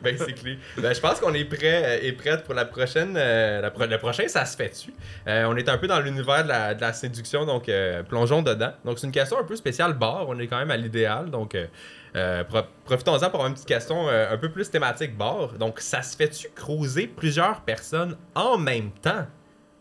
[0.02, 0.58] ben, c'est clé.
[0.78, 3.16] Ben, je pense qu'on est prêt euh, et prête pour la prochaine.
[3.18, 4.92] euh, la pro- le prochain, ça se fait-tu?
[5.28, 8.42] Euh, on est un peu dans l'univers de la, de la séduction, donc euh, plongeons
[8.42, 8.72] dedans.
[8.86, 10.26] Donc, c'est une question un peu spéciale bar.
[10.28, 11.30] On est quand même à l'idéal.
[11.30, 11.56] Donc,
[12.16, 15.54] euh, pro- profitons-en pour avoir une petite question euh, un peu plus thématique bar.
[15.54, 19.26] Donc, ça se fait-tu cruiser plusieurs personnes en même temps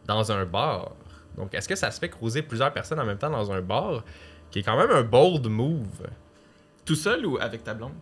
[0.06, 0.92] dans un bar?
[1.36, 4.04] Donc, est-ce que ça se fait cruiser plusieurs personnes en même temps dans un bar?
[4.50, 6.06] Qui est quand même un bold move?
[6.84, 7.92] Tout seul ou avec ta blonde?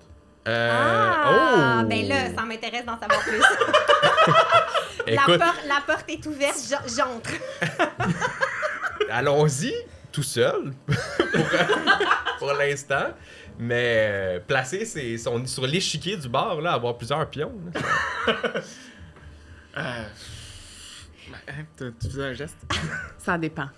[0.46, 1.86] Euh, ah, oh!
[1.88, 3.38] ben là, ça m'intéresse d'en savoir plus.
[5.06, 5.22] la,
[5.66, 7.30] la porte est ouverte, j'en- j'entre.
[9.10, 9.74] allons-y
[10.18, 10.96] tout seul pour,
[12.40, 13.14] pour l'instant.
[13.60, 17.52] Mais euh, placer ses, son, sur l'échiquier du bar, là, avoir plusieurs pions.
[17.74, 17.82] là,
[19.76, 20.04] Euh...
[21.76, 22.56] tu tu faisais un geste?
[23.18, 23.68] Ça dépend.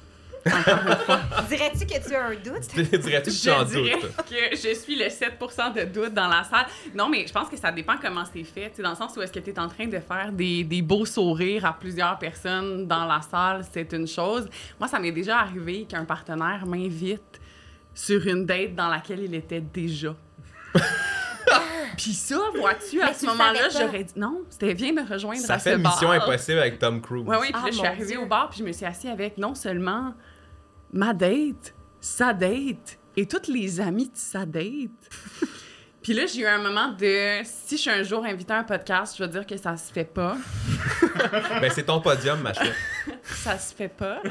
[1.48, 2.68] Dirais-tu que tu as un doute?
[2.74, 4.16] Dirais-tu que tu en Je dirais doutes?
[4.29, 5.38] que je suis le 7
[5.76, 6.66] de doute dans la salle.
[6.94, 8.72] Non, mais je pense que ça dépend comment c'est fait.
[8.81, 11.05] Dans le sens où est-ce que tu es en train de faire des, des beaux
[11.05, 14.48] sourires à plusieurs personnes dans la salle, c'est une chose.
[14.79, 17.40] Moi, ça m'est déjà arrivé qu'un partenaire m'invite
[17.94, 20.14] sur une date dans laquelle il était déjà.
[21.96, 25.59] Puis ça, vois-tu, à ce moment-là, j'aurais dit non, c'était viens me rejoindre Ça à
[25.59, 26.22] fait ce Mission bar.
[26.22, 27.24] Impossible avec Tom Cruise.
[27.26, 28.20] Oui, oui, puis Ah, là, je suis mon arrivée Dieu.
[28.20, 30.14] au bar, puis je me suis assise avec non seulement
[30.92, 34.90] ma date, sa date et toutes les amis de sa date.
[36.03, 38.64] puis là, j'ai eu un moment de si je suis un jour invitée à un
[38.64, 40.37] podcast, je vais dire que ça se fait pas.
[41.61, 42.74] Ben, c'est ton podium, ma chère.
[43.22, 44.22] Ça se fait pas.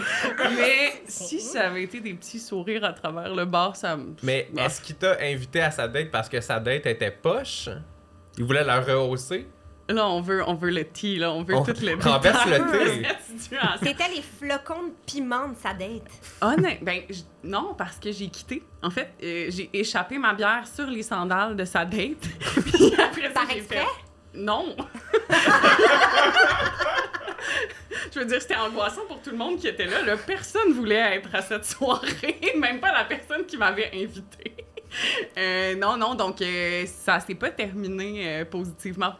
[0.56, 4.15] Mais si ça avait été des petits sourires à travers le bar, ça me.
[4.24, 7.69] Mais est-ce qu'il t'a invité à sa date parce que sa date était poche?
[8.38, 9.48] Il voulait la rehausser?
[9.89, 11.32] Là, on veut, on veut le tea, là.
[11.32, 13.08] On veut On tout le renverse le thé.
[13.82, 16.04] C'était les flocons de piment de sa date.
[16.41, 18.62] Honnête, ben j- non, parce que j'ai quitté.
[18.84, 22.19] En fait, euh, j'ai échappé ma bière sur les sandales de sa date.
[22.73, 23.78] Puis après ça, Par j'ai exprès?
[23.80, 23.86] fait-
[24.36, 24.75] Non.
[28.13, 30.02] je veux dire, c'était angoissant pour tout le monde qui était là.
[30.04, 30.17] là.
[30.17, 34.56] Personne voulait être à cette soirée, même pas la personne qui m'avait invité.
[35.38, 39.13] Euh, non, non, donc euh, ça s'est pas terminé euh, positivement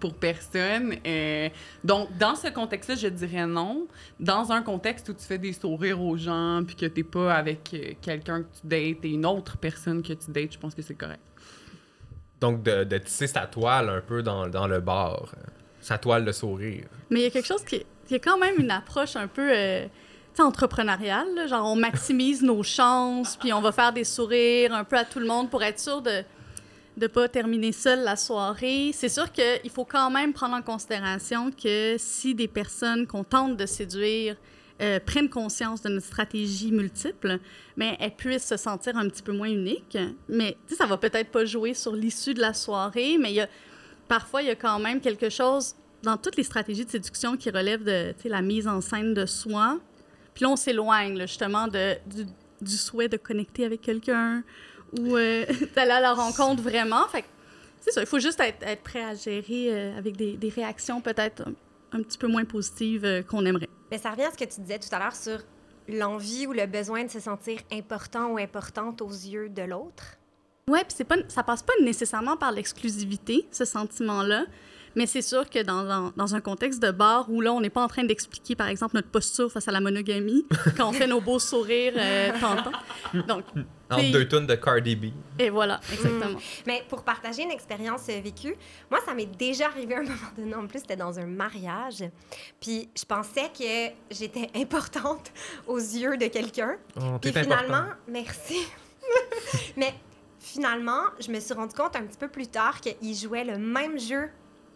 [0.00, 0.94] pour personne.
[1.06, 1.48] Euh,
[1.84, 3.86] donc, dans ce contexte-là, je dirais non.
[4.20, 7.70] Dans un contexte où tu fais des sourires aux gens, puis que t'es pas avec
[7.74, 10.82] euh, quelqu'un que tu dates et une autre personne que tu dates, je pense que
[10.82, 11.20] c'est correct.
[12.40, 15.32] Donc, de, de tisser sa toile un peu dans, dans le bar.
[15.36, 15.40] euh,
[15.80, 16.84] Sa toile de sourire.
[17.10, 19.28] Mais il y a quelque chose qui est, qui est quand même une approche un
[19.28, 19.86] peu euh,
[20.38, 21.46] là.
[21.46, 25.18] Genre, on maximise nos chances, puis on va faire des sourires un peu à tout
[25.20, 26.22] le monde pour être sûr de
[26.96, 28.90] ne pas terminer seul la soirée.
[28.92, 33.56] C'est sûr qu'il faut quand même prendre en considération que si des personnes qu'on tente
[33.56, 34.36] de séduire
[34.80, 37.38] euh, prennent conscience de notre stratégie multiple,
[37.76, 39.98] mais elles puissent se sentir un petit peu moins uniques.
[40.28, 43.48] Mais ça va peut-être pas jouer sur l'issue de la soirée, mais
[44.08, 47.50] parfois, il y a quand même quelque chose dans toutes les stratégies de séduction qui
[47.50, 49.78] relèvent de la mise en scène de soi.
[50.34, 51.94] Puis là, on s'éloigne justement de,
[52.60, 54.42] du souhait de connecter avec quelqu'un
[54.98, 55.44] ou euh,
[55.74, 57.06] d'aller à la rencontre vraiment.
[57.08, 57.24] Fait
[57.80, 61.00] c'est ça, il faut juste être, être prêt à gérer euh, avec des, des réactions
[61.00, 61.52] peut-être un,
[61.98, 63.68] un petit peu moins positives euh, qu'on aimerait.
[63.90, 65.38] Mais ça revient à ce que tu disais tout à l'heure sur
[65.88, 70.18] l'envie ou le besoin de se sentir important ou importante aux yeux de l'autre.
[70.68, 74.46] Ouais, puis pas, ça passe pas nécessairement par l'exclusivité, ce sentiment-là.
[74.96, 77.70] Mais c'est sûr que dans, dans, dans un contexte de bar où là, on n'est
[77.70, 80.44] pas en train d'expliquer, par exemple, notre posture face à la monogamie,
[80.76, 82.72] quand on fait nos beaux sourires euh, tentants.
[83.28, 83.44] Donc,
[83.88, 85.04] Entre Puis- deux tunes de Cardi B.
[85.38, 86.38] et voilà, exactement.
[86.66, 88.56] Mais pour partager une expérience euh, vécue,
[88.90, 90.54] moi, ça m'est déjà arrivé à un moment donné.
[90.56, 92.02] En plus, c'était dans un mariage.
[92.60, 95.30] Puis je pensais que j'étais importante
[95.68, 96.76] aux yeux de quelqu'un.
[97.00, 97.94] Oh, Puis finalement, important.
[98.08, 98.66] merci.
[99.76, 99.94] Mais
[100.40, 103.98] finalement, je me suis rendu compte un petit peu plus tard qu'il jouait le même
[103.98, 104.28] jeu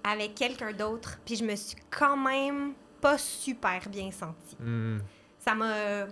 [0.05, 1.19] avec quelqu'un d'autre.
[1.25, 4.57] Puis je me suis quand même pas super bien sentie.
[4.61, 4.99] Hmm.
[5.39, 6.07] Ça m'a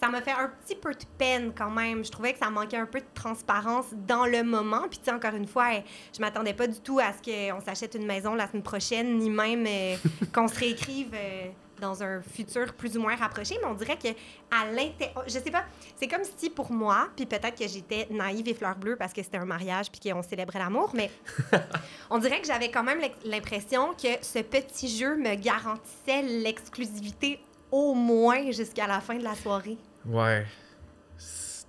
[0.00, 2.04] ça m'a fait un petit peu de peine quand même.
[2.04, 4.82] Je trouvais que ça manquait un peu de transparence dans le moment.
[4.88, 5.70] Puis, tu sais, encore une fois,
[6.14, 9.28] je m'attendais pas du tout à ce qu'on s'achète une maison la semaine prochaine, ni
[9.28, 9.96] même euh,
[10.34, 11.48] qu'on se réécrive euh,
[11.80, 13.56] dans un futur plus ou moins rapproché.
[13.60, 14.08] Mais on dirait que
[14.50, 15.64] à l'intérieur, je sais pas,
[15.96, 19.22] c'est comme si pour moi, puis peut-être que j'étais naïve et fleur bleue parce que
[19.22, 21.10] c'était un mariage puis qu'on célébrait l'amour, mais
[22.10, 27.94] on dirait que j'avais quand même l'impression que ce petit jeu me garantissait l'exclusivité au
[27.94, 29.76] moins jusqu'à la fin de la soirée.
[30.08, 30.46] Ouais.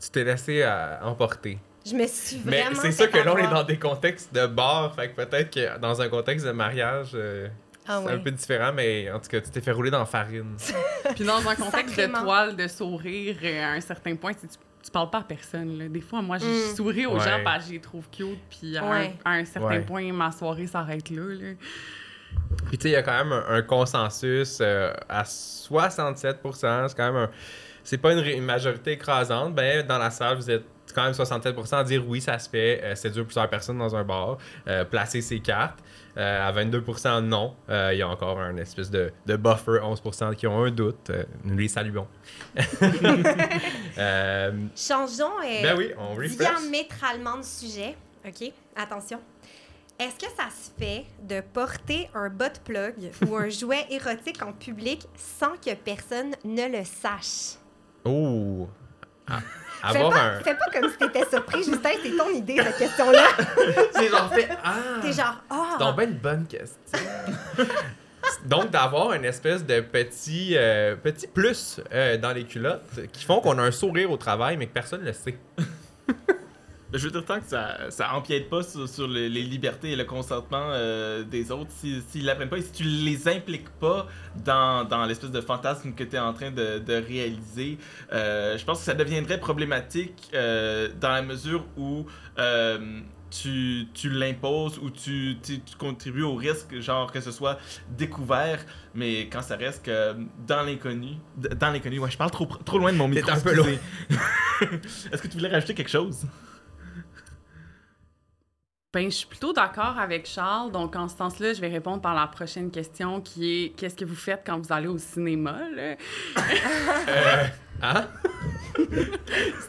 [0.02, 1.60] Tu t'es laissé euh, emporter.
[1.86, 2.82] Je me suis Mais vraiment.
[2.82, 4.93] c'est sûr que là, on est dans des contextes de bar.
[4.95, 7.47] Fait que peut-être que dans un contexte de mariage, euh,
[7.88, 8.71] Ah c'est un peu différent.
[8.73, 10.56] Mais en tout cas, tu t'es fait rouler dans la farine.
[11.15, 12.19] Puis dans un contexte Sacrément.
[12.19, 15.78] de toile, de sourire, euh, à un certain point, tu, tu parles pas à personne.
[15.78, 15.88] là.
[15.89, 16.75] Des fois, moi, je Mm.
[16.75, 17.19] souris aux Ouais.
[17.25, 18.39] gens parce que je les trouve cute.
[18.49, 19.13] Puis à, Ouais.
[19.25, 19.82] un, à un certain Ouais.
[19.82, 21.23] point, ma soirée s'arrête là.
[21.34, 21.54] là.
[22.67, 26.88] Puis tu sais, il y a quand même un, un consensus euh, à 67%.
[26.88, 27.30] C'est quand même un.
[27.89, 29.56] C'est pas une, majorité écrasante.
[29.56, 32.80] Ben, dans la salle, vous êtes quand même 67% à dire oui, ça se fait,
[32.84, 35.80] euh, séduire plusieurs personnes dans un bar, euh, placer ses cartes.
[36.15, 37.56] Euh, à 22% non.
[37.67, 41.10] Euh, Il y a encore un espèce de, de buffer, 11% qui ont un doute.
[41.43, 42.06] Nous les saluons.
[44.75, 47.95] Changeons ben oui, on diamétralement de sujet.
[48.23, 48.52] OK?
[48.75, 49.19] Attention.
[49.97, 54.54] Est-ce que ça se fait de porter un butt plug ou un jouet érotique en
[54.54, 57.59] public sans que personne ne le sache?
[58.06, 58.68] Oh!
[59.28, 59.40] Ah,
[59.94, 60.40] Fais pas, un.
[60.42, 63.28] fais pas comme si t'étais surpris, Justin, c'est ton idée, cette question-là.
[63.94, 64.50] C'est genre fait.
[64.64, 64.76] Ah!
[65.02, 65.68] T'es genre, ah!
[65.72, 67.00] C'est donc bien une bonne question.
[68.46, 73.40] Donc, d'avoir une espèce de petit, euh, petit plus euh, dans les culottes qui font
[73.40, 75.38] qu'on a un sourire au travail, mais que personne ne le sait.
[76.91, 79.95] Je veux dire, tant que ça, ça empiète pas sur, sur le- les libertés et
[79.95, 84.08] le consentement euh, des autres, si- s'ils l'apprennent pas et si tu les impliques pas
[84.43, 87.78] dans, dans l'espèce de fantasme que tu es en train de, de réaliser,
[88.12, 92.08] euh, je pense que ça deviendrait problématique euh, dans la mesure où
[93.30, 97.60] tu, tu l'imposes ou tu, tu, tu contribues au risque, genre que ce soit
[97.95, 98.60] découvert,
[98.95, 100.15] mais quand ça reste que
[100.47, 103.30] dans l'inconnu, dans l'inconnu, ouais, je parle trop, trop loin de mon micro.
[103.30, 103.56] un peu.
[105.13, 106.25] Est-ce que tu voulais rajouter quelque chose?
[108.91, 110.71] Ben, je suis plutôt d'accord avec Charles.
[110.71, 114.04] Donc, en ce sens-là, je vais répondre par la prochaine question qui est qu'est-ce que
[114.04, 115.60] vous faites quand vous allez au cinéma?
[115.75, 115.95] Là?
[117.08, 117.45] Euh,
[117.84, 118.08] hein?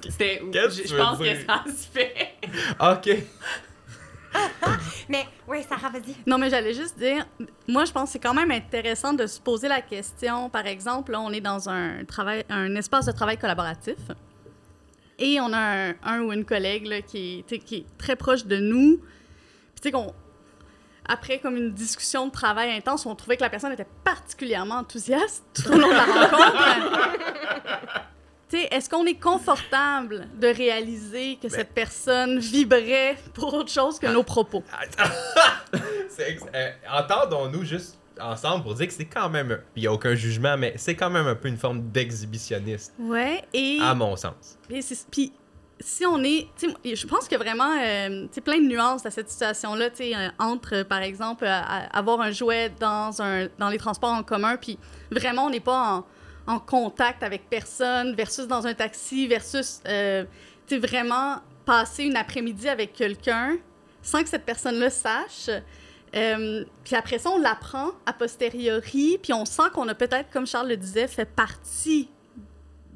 [0.09, 2.35] C'était, Qu'est-ce que je, pense que ça se fait.
[2.81, 3.11] Ok.
[5.11, 6.17] Mais, oui, Sarah, vas-y.
[6.27, 7.27] Non, mais j'allais juste dire,
[7.69, 10.49] moi, je pense que c'est quand même intéressant de se poser la question.
[10.49, 13.99] Par exemple, là, on est dans un, travail, un espace de travail collaboratif
[15.21, 15.59] et on a
[15.91, 18.97] un, un ou une collègue là, qui, est, qui est très proche de nous.
[18.99, 20.13] Puis, tu sais, qu'on.
[21.07, 25.45] après comme une discussion de travail intense, on trouvait que la personne était particulièrement enthousiaste
[25.55, 27.01] tout au long de la rencontre.
[28.49, 34.01] Tu sais, est-ce qu'on est confortable de réaliser que cette personne vibrait pour autre chose
[34.01, 34.65] que nos propos?
[36.09, 39.61] C'est ex- euh, Entendons-nous juste ensemble pour dire que c'est quand même.
[39.77, 43.43] Il n'y a aucun jugement, mais c'est quand même un peu une forme d'exhibitionniste, Ouais,
[43.53, 43.79] et...
[43.83, 44.59] à mon sens.
[44.69, 44.81] Et
[45.11, 45.33] Puis,
[45.81, 46.49] si on est.
[46.85, 50.83] Je pense a vraiment euh, tu plein de nuances à cette situation-là, tu euh, entre,
[50.83, 51.61] par exemple, euh,
[51.93, 54.79] avoir un jouet dans, un, dans les transports en commun, puis
[55.11, 56.07] vraiment, on n'est pas en,
[56.47, 60.25] en contact avec personne, versus dans un taxi, versus, euh,
[60.67, 63.57] tu vraiment passer une après-midi avec quelqu'un
[64.03, 65.51] sans que cette personne-là sache.
[66.17, 70.47] Euh, puis après ça, on l'apprend a posteriori, puis on sent qu'on a peut-être, comme
[70.47, 72.09] Charles le disait, fait partie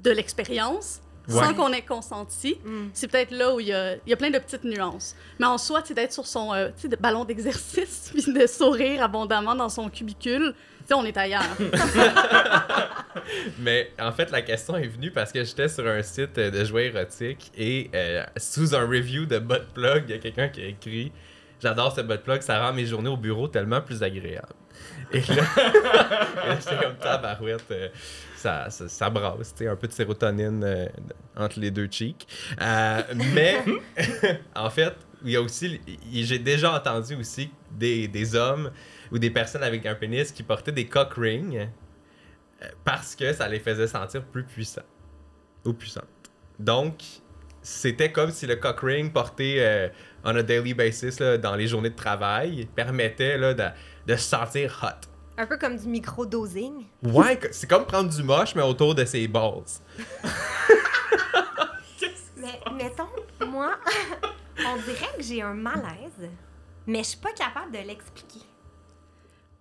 [0.02, 1.42] de l'expérience Ouais.
[1.42, 2.58] sans qu'on ait consenti.
[2.64, 2.88] Mm.
[2.92, 5.16] C'est peut-être là où il y a, il y a plein de petites nuances.
[5.38, 9.54] Mais en soi, c'est d'être sur son euh, de ballon d'exercice, puis de sourire abondamment
[9.54, 10.54] dans son cubicule.
[10.80, 11.42] Tu sais, on est ailleurs.
[13.58, 16.62] Mais en fait, la question est venue parce que j'étais sur un site euh, de
[16.62, 20.60] jouets érotiques et euh, sous un review de butt plug, il y a quelqu'un qui
[20.60, 21.10] a écrit
[21.64, 24.52] J'adore ce butt plug, ça rend mes journées au bureau tellement plus agréables.
[25.14, 25.44] Et là,
[26.60, 27.64] j'étais comme tabarouette.
[27.70, 27.88] euh,
[28.36, 30.86] ça, ça, ça brasse, un peu de sérotonine euh,
[31.34, 32.26] entre les deux cheeks.
[32.60, 33.00] Euh,
[33.32, 33.64] mais,
[34.54, 35.80] en fait, il y a aussi,
[36.12, 38.70] j'ai déjà entendu aussi des, des hommes
[39.10, 41.66] ou des personnes avec un pénis qui portaient des cock rings
[42.84, 44.82] parce que ça les faisait sentir plus puissants
[45.64, 46.04] ou puissantes.
[46.58, 47.02] Donc,
[47.64, 49.88] c'était comme si le cock ring porté euh,
[50.24, 53.64] on a daily basis là, dans les journées de travail permettait là, de,
[54.06, 55.08] de se sentir hot.
[55.36, 56.84] Un peu comme du micro-dosing.
[57.02, 59.64] Ouais, c'est comme prendre du moche, mais autour de ses balls.
[62.36, 63.08] Mais mettons,
[63.46, 63.76] moi,
[64.58, 66.28] on dirait que j'ai un malaise,
[66.86, 68.40] mais je suis pas capable de l'expliquer.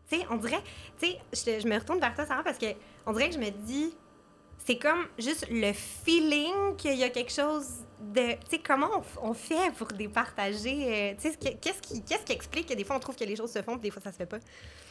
[0.09, 0.61] Tu sais, on dirait,
[0.99, 2.65] tu sais, je me retourne vers toi, Sarah, parce que
[3.05, 3.95] on dirait que je me dis,
[4.57, 8.35] c'est comme juste le feeling qu'il y a quelque chose de,
[8.65, 12.99] comment on, fait pour départager, euh, qu'est-ce qui, qu'est-ce qui explique que des fois on
[12.99, 14.39] trouve que les choses se font, puis des fois ça se fait pas?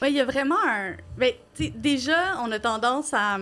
[0.00, 0.96] Oui, il y a vraiment un.
[1.16, 1.32] Ben,
[1.76, 3.38] déjà, on a tendance à,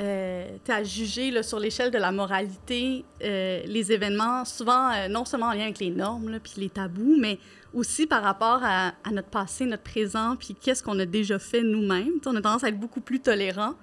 [0.00, 5.24] euh, à juger là, sur l'échelle de la moralité euh, les événements, souvent euh, non
[5.24, 7.38] seulement en lien avec les normes puis les tabous, mais
[7.74, 11.62] aussi par rapport à, à notre passé, notre présent, puis qu'est-ce qu'on a déjà fait
[11.62, 12.12] nous-mêmes.
[12.26, 13.74] On a tendance à être beaucoup plus tolérant,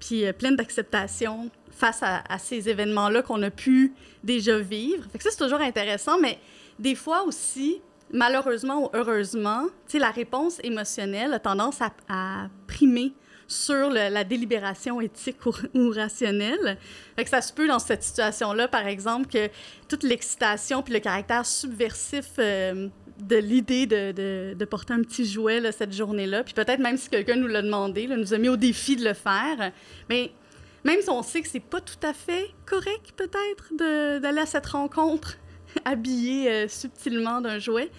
[0.00, 5.04] puis euh, plein d'acceptation face à, ces événements-là qu'on a pu déjà vivre.
[5.10, 6.38] Fait que ça, c'est toujours intéressant, mais
[6.78, 7.80] des fois aussi,
[8.12, 13.12] malheureusement ou heureusement, la réponse émotionnelle a tendance à, primer
[13.46, 16.78] sur la délibération éthique ou, rationnelle.
[17.16, 19.50] Fait que ça se peut dans cette situation-là, par exemple, que
[19.88, 25.60] toute l'excitation puis le caractère subversif euh, de l'idée de, de- porter un petit jouet
[25.60, 28.56] là, cette journée-là, puis peut-être même si quelqu'un nous l'a demandé, nous a mis au
[28.56, 29.72] défi de le faire,
[30.08, 30.32] mais
[30.84, 34.46] même si on sait que c'est pas tout à fait correct, peut-être, de- d'aller à
[34.46, 35.36] cette rencontre
[35.84, 37.90] habillé euh, subtilement d'un jouet.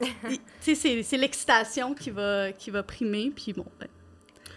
[0.00, 3.88] Il- Tu sais, c'est- c'est l'excitation qui va, qui va primer, puis bon, ben,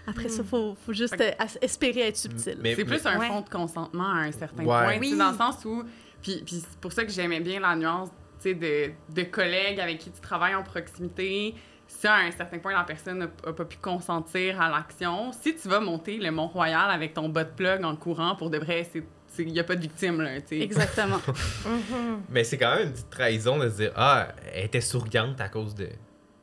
[0.07, 2.57] après ça, il faut, faut juste euh, espérer être subtil.
[2.63, 3.27] C'est plus un Ouais.
[3.27, 4.65] fond de consentement à un certain Ouais.
[4.65, 4.87] point.
[4.87, 5.17] tu sais, Oui.
[5.17, 5.83] Dans le sens où.
[6.21, 8.09] Puis, puis c'est pour ça que j'aimais bien la nuance
[8.41, 11.55] tu sais, de, de collègues avec qui tu travailles en proximité.
[11.87, 15.67] Si à un certain point, la personne n'a pas pu consentir à l'action, si tu
[15.67, 18.87] vas monter le Mont-Royal avec ton bot plug en courant, pour de vrai,
[19.39, 20.21] il n'y a pas de victime.
[20.21, 20.61] Là, tu sais.
[20.61, 21.19] Exactement.
[22.29, 25.49] Mais c'est quand même une petite trahison de se dire Ah, elle était souriante à
[25.49, 25.89] cause de,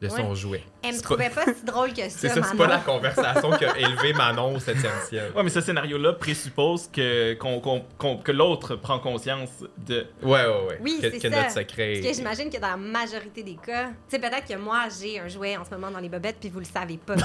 [0.05, 0.35] de son Ouais.
[0.35, 0.63] jouet.
[0.83, 3.65] Elle me trouvait pas si drôle que ça, C'est ça, c'est pas la conversation qui
[3.65, 5.33] a élevé Manon au 7e ciel.
[5.35, 9.51] Ouais, mais ce scénario-là présuppose que, qu'on- qu'on- qu'on- que l'autre prend conscience
[9.87, 10.07] de.
[10.23, 10.79] Ouais, ouais, ouais.
[10.81, 11.37] Oui, que, c'est que ça.
[11.43, 11.95] notre secret.
[11.95, 15.19] Parce que j'imagine que dans la majorité des cas, tu sais, peut-être que moi, j'ai
[15.21, 17.15] un jouet en ce moment dans les bobettes, puis vous le savez pas.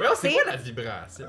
[0.00, 1.26] Ouais, c'est C'est- quoi la vibration?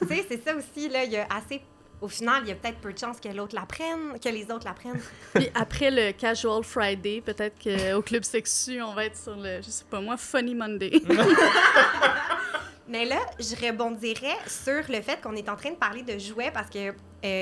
[0.00, 1.60] tu sais, c'est ça aussi, là, il y a assez...
[2.06, 4.44] Au final, il y a peut-être peu de chances que l'autre la prenne, que les
[4.44, 5.00] autres la prennent.
[5.34, 9.68] Puis après le Casual Friday, peut-être qu'au Club Sexu, on va être sur le, je
[9.68, 11.02] sais pas moi, Funny Monday.
[12.88, 16.52] Mais là, je rebondirais sur le fait qu'on est en train de parler de jouets
[16.52, 16.94] parce que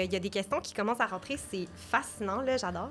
[0.05, 1.37] il y a des questions qui commencent à rentrer.
[1.51, 2.91] C'est fascinant, là, j'adore.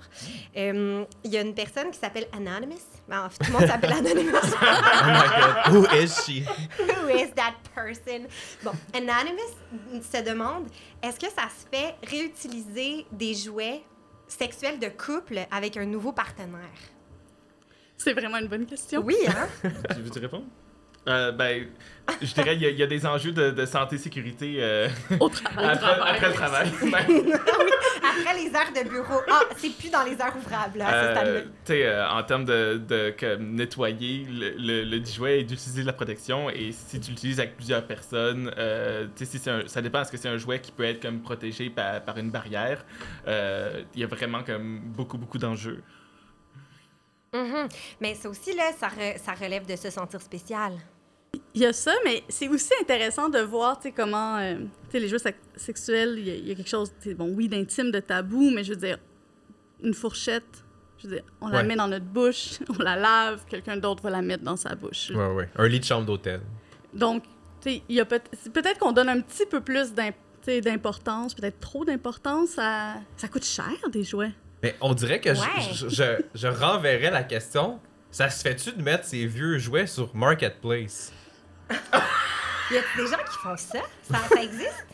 [0.58, 2.82] Euh, Il y a une personne qui s'appelle Anonymous.
[3.08, 4.32] Ben, tout le monde s'appelle Anonymous.
[4.53, 6.43] Oh my god, who is she?
[6.79, 8.27] Who is that person?
[8.63, 10.67] Bon, Anonymous se demande
[11.01, 13.82] est-ce que ça se fait réutiliser des jouets
[14.28, 16.59] sexuels de couple avec un nouveau partenaire?
[17.97, 19.01] C'est vraiment une bonne question.
[19.05, 19.47] Oui, hein?
[19.95, 20.45] Tu veux-tu répondre?
[21.08, 21.68] Euh, ben,
[22.22, 24.88] je dirais, il y, a- il y a des enjeux de, de santé-sécurité euh,
[25.20, 25.66] Au travail.
[25.76, 26.72] après, après le travail.
[26.82, 27.06] Ben,
[28.22, 29.20] Après les heures de bureau.
[29.30, 30.93] Ah, c'est plus dans les heures ouvrables, là,
[31.26, 32.82] Euh, tu sais, euh, en termes de,
[33.39, 37.56] nettoyer le, le, le dit jouet et d'utiliser la protection, et si tu l'utilises avec
[37.58, 40.72] plusieurs personnes, euh, tu sais, si un- ça dépend, est-ce que c'est un jouet qui
[40.72, 42.86] peut être comme protégé par, par une barrière,
[43.28, 45.82] euh, il y a vraiment comme beaucoup, beaucoup d'enjeux.
[47.34, 47.68] Mhm.
[47.99, 50.74] Mais ça aussi, là, ça, re- ça relève de se sentir spécial.
[51.55, 54.55] Il y a ça, mais c'est aussi intéressant de voir, comment, euh,
[54.91, 57.91] les jeux sex- sexuels, il y, a- il y a quelque chose, bon, oui, d'intime,
[57.91, 58.97] de tabou, mais je veux dire,
[59.84, 60.63] une fourchette,
[60.97, 61.63] je veux dire, on la Ouais.
[61.63, 65.11] met dans notre bouche, on la lave, quelqu'un d'autre va la mettre dans sa bouche.
[65.11, 65.49] Ouais, ouais.
[65.55, 66.41] Un lit de chambre d'hôtel.
[66.93, 67.23] Donc,
[67.65, 68.21] il y a peut-
[68.53, 72.95] peut-être qu'on donne un petit peu plus d'importance, peut-être trop d'importance à...
[73.17, 74.34] Ça coûte cher, des jouets.
[74.61, 75.47] Mais on dirait que je- Ouais.
[75.73, 76.03] je, je,
[76.36, 77.79] je renverrais la question.
[78.11, 81.11] Ça se fait-tu de mettre ces vieux jouets sur Marketplace?
[82.72, 83.80] Y a des gens qui font ça?
[84.09, 84.86] Ça, ça existe?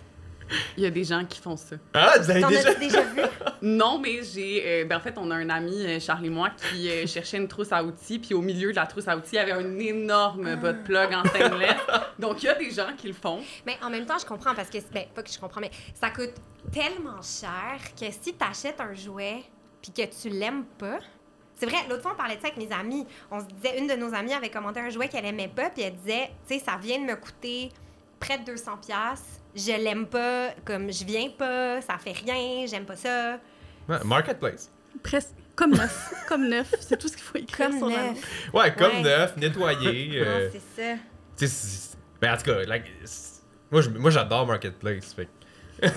[0.75, 1.75] Il y a des gens qui font ça.
[1.93, 2.69] Ah, vous avez T'en déjà...
[2.69, 3.21] as-tu déjà vu?
[3.61, 4.63] Non, mais j'ai.
[4.65, 7.37] euh, ben, en fait, on a un ami, euh, Charles et moi, qui euh, cherchait
[7.37, 9.51] une trousse à outils, puis au milieu de la trousse à outils, il y avait
[9.51, 11.75] un énorme bot plug en stainless.
[12.17, 13.41] Donc, il y a des gens qui le font.
[13.65, 16.09] Mais en même temps, je comprends parce que, ben, pas que je comprends, mais ça
[16.09, 16.33] coûte
[16.71, 19.43] tellement cher que si t'achètes un jouet
[19.81, 20.99] puis que tu l'aimes pas,
[21.59, 23.05] c'est vrai, l'autre fois, on parlait de ça avec mes amis.
[23.29, 25.83] On se disait, une de nos amies avait commenté un jouet qu'elle aimait pas, puis
[25.83, 27.69] elle disait, tu sais, ça vient de me coûter
[28.19, 29.41] près de 200 pièces.
[29.55, 33.39] Je l'aime pas, comme je viens pas, ça fait rien, j'aime pas ça.
[33.87, 34.71] Ouais, Marketplace.
[35.03, 38.49] Presque comme neuf, comme neuf, c'est tout ce qu'il faut écrire Comme sur la neuf.
[38.53, 39.01] Ouais, comme Ouais.
[39.01, 40.11] neuf, nettoyé.
[40.21, 40.97] euh, Non, c'est ça.
[41.37, 42.85] tu sais, c'est- ben, en tout cas, like,
[43.71, 45.13] moi, j'adore Marketplace.
[45.13, 45.27] Fait.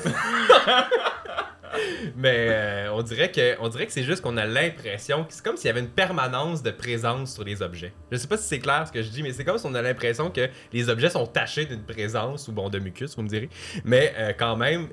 [2.16, 5.44] Mais euh, on dirait que, on dirait que c'est juste qu'on a l'impression que c'est
[5.44, 7.92] comme s'il y avait une permanence de présence sur les objets.
[8.10, 9.74] Je sais pas si c'est clair ce que je dis, mais c'est comme si on
[9.74, 13.28] a l'impression que les objets sont tachés d'une présence ou bon de mucus, vous me
[13.28, 13.48] direz.
[13.84, 14.88] Mais euh, quand même,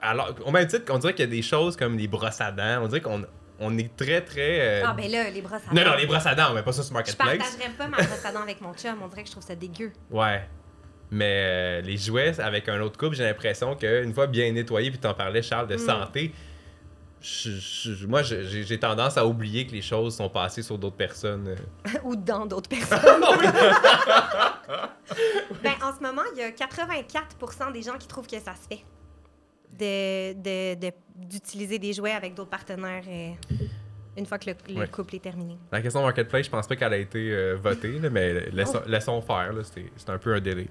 [0.00, 2.52] alors au même titre qu'on dirait qu'il y a des choses comme les brosses à
[2.52, 3.24] dents, on dirait qu'on
[3.64, 4.58] on est très très.
[4.60, 5.90] euh, Ah, ben là, les brosses à non, dents.
[5.90, 7.38] non, les brosses à dents, met pas ça sur Je Marketplace.
[7.38, 8.94] partagerais pas ma brosse à dents avec mon chum.
[9.02, 9.92] On dirait que je trouve ça dégueu.
[10.10, 10.42] Ouais.
[11.14, 14.98] Mais euh, les jouets avec un autre couple, j'ai l'impression qu'une fois bien nettoyé, puis
[14.98, 15.78] t'en parlais, Charles, de Mm.
[15.78, 16.32] santé,
[17.20, 21.48] je- je- moi, j'ai tendance à oublier que les choses sont passées sur d'autres personnes.
[21.48, 21.56] euh.
[22.04, 23.20] Ou dans d'autres personnes.
[25.62, 28.66] ben, en ce moment, il y a 84% des gens qui trouvent que ça se
[28.74, 28.82] fait.
[29.78, 33.30] De- de- de- D'utiliser des jouets avec d'autres partenaires euh,
[34.16, 34.88] une fois que le, le Ouais.
[34.88, 35.56] couple est terminé.
[35.70, 39.20] La question Marketplace, je pense pas qu'elle a été euh, votée, là, mais laissons, laissons
[39.22, 40.68] faire, c'est un peu un délire.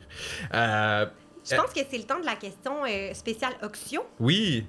[0.54, 1.06] Euh,
[1.44, 1.58] Je Euh.
[1.58, 4.04] pense que c'est le temps de la question euh, spéciale Oxio.
[4.20, 4.66] oui,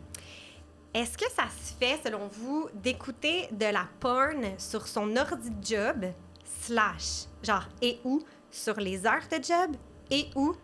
[0.94, 5.64] Est-ce que ça se fait, selon vous, d'écouter de la porn sur son ordi de
[5.64, 6.04] job,
[6.44, 9.76] slash, genre, et ou sur les heures de job,
[10.10, 10.54] et ou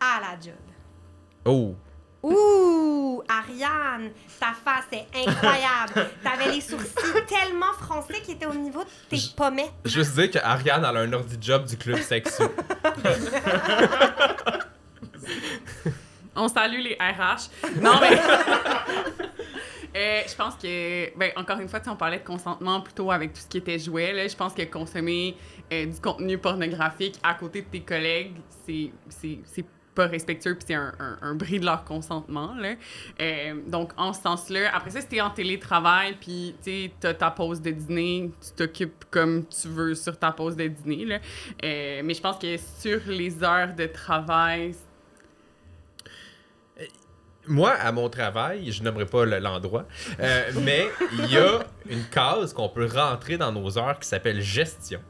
[0.00, 0.54] à la job?
[1.44, 1.74] oh,
[2.22, 4.10] Ouh, Ariane,
[4.40, 6.10] ta face est incroyable.
[6.22, 9.72] T'avais les sourcils tellement froncés qui étaient au niveau de tes pommettes.
[9.84, 12.42] juste dire que Ariane elle a un ordi job du club sexu.
[16.34, 17.50] On salue les RH.
[17.80, 18.18] Non, mais.
[19.96, 23.40] Euh, je pense que, ben, encore une fois, on parlait de consentement plutôt avec tout
[23.40, 24.12] ce qui était jouet.
[24.12, 24.28] Là.
[24.28, 25.34] Je pense que consommer
[25.72, 28.34] euh, du contenu pornographique à côté de tes collègues,
[28.66, 29.64] c'est, c'est, c'est
[29.96, 30.92] pas respectueux puis c'est un,
[31.22, 32.54] un, bris de leur consentement.
[32.54, 32.74] Là.
[33.20, 37.30] Euh, donc, en ce sens-là, après ça, si t'es en télétravail puis tu as ta
[37.32, 41.04] pause de dîner, tu t'occupes comme tu veux sur ta pause de dîner.
[41.04, 41.18] Là.
[41.64, 44.74] Euh, mais je pense que sur les heures de travail,
[47.48, 49.86] Moi, à mon travail, je n'aimerais pas le- l'endroit,
[50.18, 54.40] euh, mais il y a une case qu'on peut rentrer dans nos heures qui s'appelle
[54.40, 55.00] gestion.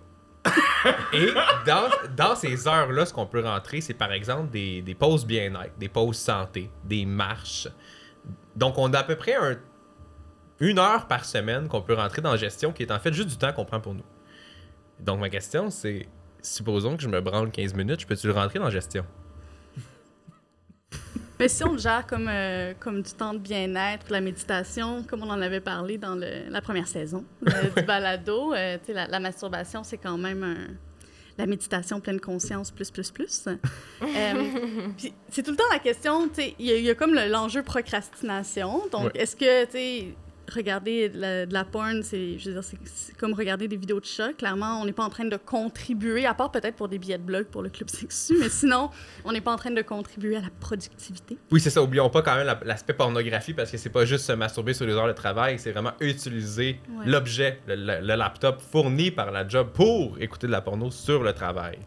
[1.12, 1.28] Et
[1.66, 5.76] dans, dans ces heures-là, ce qu'on peut rentrer, c'est par exemple des, des pauses bien-être,
[5.78, 7.68] des pauses santé, des marches.
[8.54, 9.58] Donc, on a à peu près un-
[10.60, 13.36] une heure par semaine qu'on peut rentrer dans gestion, qui est en fait juste du
[13.36, 14.04] temps qu'on prend pour nous.
[15.00, 16.08] Donc, ma question, c'est
[16.40, 19.04] supposons que je me branle 15 minutes, je peux-tu le rentrer dans gestion?
[21.38, 25.22] Mais si on le gère comme, euh, comme du temps de bien-être, la méditation, comme
[25.22, 29.20] on en avait parlé dans le- la première saison euh, du balado, euh, la, la
[29.20, 30.74] masturbation, c'est quand même un-
[31.38, 33.44] la méditation pleine conscience plus, plus, plus.
[33.48, 33.54] Euh,
[35.28, 37.62] c'est tout le temps la question, il y, a- il y a comme le- l'enjeu
[37.62, 38.84] procrastination.
[38.90, 39.20] Donc, Ouais.
[39.20, 40.14] est-ce que, tu
[40.54, 43.76] regarder de la, de la porn, c'est, je veux dire, c'est, c'est comme regarder des
[43.76, 44.32] vidéos de chat.
[44.34, 47.22] Clairement, on n'est pas en train de contribuer, à part peut-être pour des billets de
[47.22, 48.90] blog pour le club sexu, mais sinon,
[49.24, 51.36] on n'est pas en train de contribuer à la productivité.
[51.50, 51.82] Oui, c'est ça.
[51.82, 54.86] Oublions pas quand même la- l'aspect pornographie parce que c'est pas juste se masturber sur
[54.86, 57.06] les heures de travail, c'est vraiment utiliser Ouais.
[57.06, 61.22] l'objet, le, le- le laptop fourni par la job pour écouter de la porno sur
[61.22, 61.78] le travail.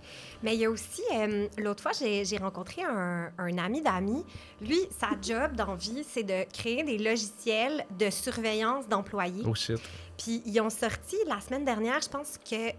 [0.43, 4.23] Mais il y a aussi, euh, l'autre fois, j'ai rencontré un, un ami d'amis.
[4.61, 9.43] Lui, sa job dans vie, c'est de créer des logiciels de surveillance d'employés.
[9.45, 9.79] Oh shit.
[10.17, 12.71] Puis ils ont sorti la semaine dernière, je pense que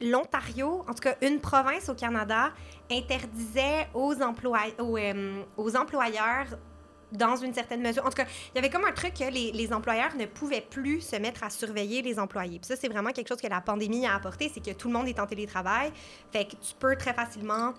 [0.00, 2.52] l'Ontario, en tout cas une province au Canada,
[2.90, 6.46] interdisait aux, employ- aux, euh, aux employeurs
[7.14, 8.04] dans une certaine mesure.
[8.04, 11.00] En tout cas, il y avait comme un truc que les, employeurs ne pouvaient plus
[11.00, 12.58] se mettre à surveiller les employés.
[12.58, 14.94] Puis ça, c'est vraiment quelque chose que la pandémie a apporté, c'est que tout le
[14.94, 15.92] monde est en télétravail.
[16.32, 17.74] Fait que tu peux très facilement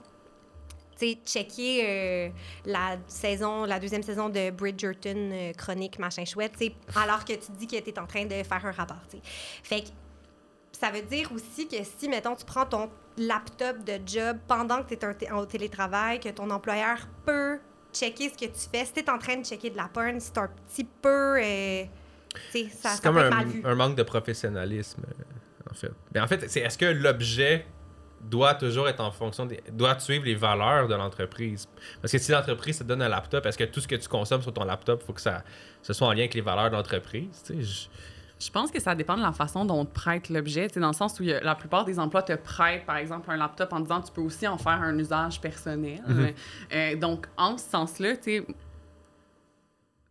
[0.98, 2.30] tu sais, checker euh,
[2.66, 6.54] la saison, la deuxième saison de Bridgerton, euh, chronique, machin chouette,
[6.96, 9.18] alors que tu te dis que tu es en train de faire un rapport, tu
[9.18, 9.24] sais.
[9.62, 9.90] Fait que
[10.72, 14.96] ça veut dire aussi que si, mettons, tu prends ton laptop de job pendant que
[14.96, 17.60] tu es en télétravail, que ton employeur peut
[17.96, 20.20] checker ce que tu fais, si tu es en train de checker de la porn,
[20.20, 21.40] c'est un petit peu...
[21.42, 21.84] euh,
[22.52, 22.70] C'est
[23.02, 23.62] comme un, être mal vu.
[23.66, 25.92] un manque de professionnalisme, euh, en fait.
[26.14, 27.66] Mais en fait, c'est est-ce que l'objet
[28.22, 29.62] doit toujours être en fonction des.
[29.72, 31.68] doit suivre les valeurs de l'entreprise?
[32.02, 34.42] Parce que si l'entreprise te donne un laptop, est-ce que tout ce que tu consommes
[34.42, 35.44] sur ton laptop, il faut que ça
[35.82, 37.44] ce soit en lien avec les valeurs de l'entreprise?
[37.50, 37.88] Je-
[38.38, 40.68] Je pense que ça dépend de la façon dont on te prête l'objet.
[40.76, 43.72] Dans le sens où a- la plupart des emplois te prêtent, par exemple, un laptop
[43.72, 46.02] en disant tu peux aussi en faire un usage personnel.
[46.06, 46.34] Mhm.
[46.74, 48.48] Euh, donc, en ce sens-là, tu sais,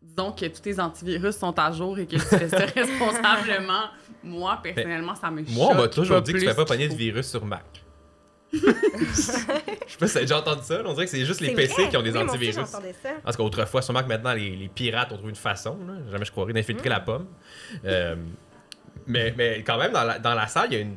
[0.03, 3.85] disons que tous tes antivirus sont à jour et que tu fais ça responsablement.
[4.23, 6.89] Moi, personnellement, ça me Moi, on m'a toujours dit que tu plus fais pas pogner
[6.89, 7.84] de virus sur Mac.
[8.55, 10.83] Je sais pas si t'as déjà entendu ça.
[10.85, 11.89] On dirait que c'est juste les PC vrai.
[11.89, 12.55] qui ont des Oui, antivirus.
[12.57, 13.11] j'entendais ça.
[13.23, 16.31] Parce qu'autrefois, sûrement que maintenant, les, les pirates ont trouvé une façon, là, jamais je
[16.33, 17.27] croirais, d'infiltrer la pomme.
[17.85, 18.17] Euh,
[19.07, 20.97] mais, mais quand même, dans la, dans la salle, il y a une.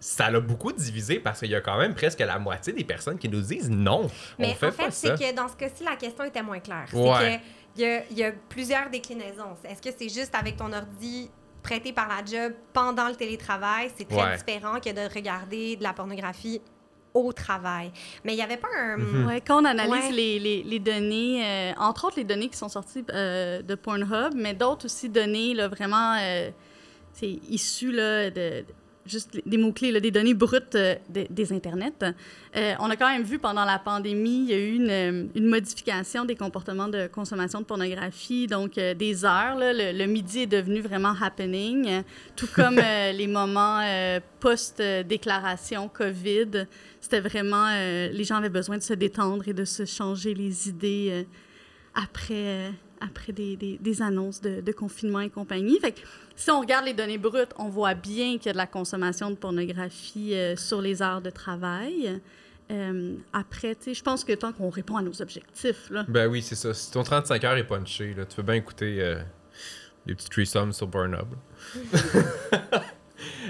[0.00, 3.18] Ça l'a beaucoup divisé parce qu'il y a quand même presque la moitié des personnes
[3.18, 5.94] qui nous disent non, Mais on fait en fait, c'est que dans ce cas-ci, la
[5.94, 6.86] question était moins claire.
[6.92, 7.40] Ouais.
[7.76, 9.56] C'est que il y y a plusieurs déclinaisons.
[9.62, 11.30] Est-ce que c'est juste avec ton ordi
[11.62, 13.92] prêté par la job pendant le télétravail?
[13.96, 14.36] C'est très Ouais.
[14.36, 16.60] différent que de regarder de la pornographie
[17.14, 17.90] au travail.
[18.24, 18.96] Mais il n'y avait pas un...
[18.96, 19.26] Mhm.
[19.26, 20.12] Ouais, quand on analyse Ouais.
[20.12, 24.32] les, les, les données, euh, entre autres les données qui sont sorties euh, de Pornhub,
[24.34, 26.50] mais d'autres aussi données là, vraiment euh,
[27.12, 28.64] c'est issues là, de, de-
[29.04, 31.92] juste des mots-clés, des données brutes euh, de- des Internets.
[32.56, 35.24] Euh, on a quand même vu pendant la pandémie, il y a eu une, euh,
[35.34, 39.56] une modification des comportements de consommation de pornographie, donc euh, des heures.
[39.58, 42.02] là, le, le midi est devenu vraiment happening,
[42.36, 43.80] tout comme les moments
[44.40, 46.66] post-déclaration COVID.
[47.00, 47.66] C'était vraiment,
[48.12, 51.26] les gens avaient besoin de se détendre et de se changer les idées
[51.94, 55.78] après, après des, des- des annonces de, de confinement et compagnie.
[55.80, 55.94] Fait
[56.36, 59.30] si on regarde les données brutes, on voit bien qu'il y a de la consommation
[59.30, 62.20] de pornographie euh, sur les heures de travail.
[62.70, 66.26] Euh, après, tu sais, je pense que tant qu'on répond à nos objectifs, là, Ben
[66.26, 66.72] oui, c'est ça.
[66.72, 69.20] Si ton 35 heures est punché, là, tu peux bien écouter euh,
[70.06, 71.34] des petits threesomes sur Pornhub.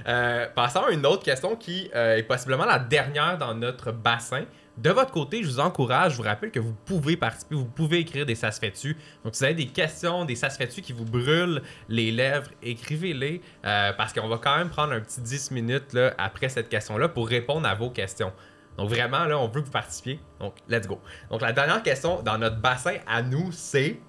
[0.09, 4.45] euh, passons à une autre question qui euh, est possiblement la dernière dans notre bassin.
[4.79, 7.99] De votre côté, je vous encourage, je vous rappelle que vous pouvez participer, vous pouvez
[7.99, 8.97] écrire des fait-tu.
[9.23, 13.93] Donc, si vous avez des questions, des fait-tu qui vous brûlent les lèvres, écrivez-les euh,
[13.93, 17.29] parce qu'on va quand même prendre un petit 10 minutes là, après cette question-là pour
[17.29, 18.33] répondre à vos questions.
[18.79, 20.19] Donc, vraiment, là, on veut que vous participiez.
[20.41, 20.99] Donc, let's go.
[21.31, 24.01] Donc, la dernière question dans notre bassin à nous, c'est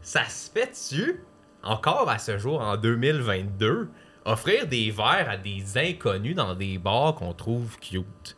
[0.00, 1.24] ça se fait-tu,
[1.64, 3.88] encore à ce jour, en 2022,
[4.26, 8.36] offrir des verres à des inconnus dans des bars qu'on trouve cute?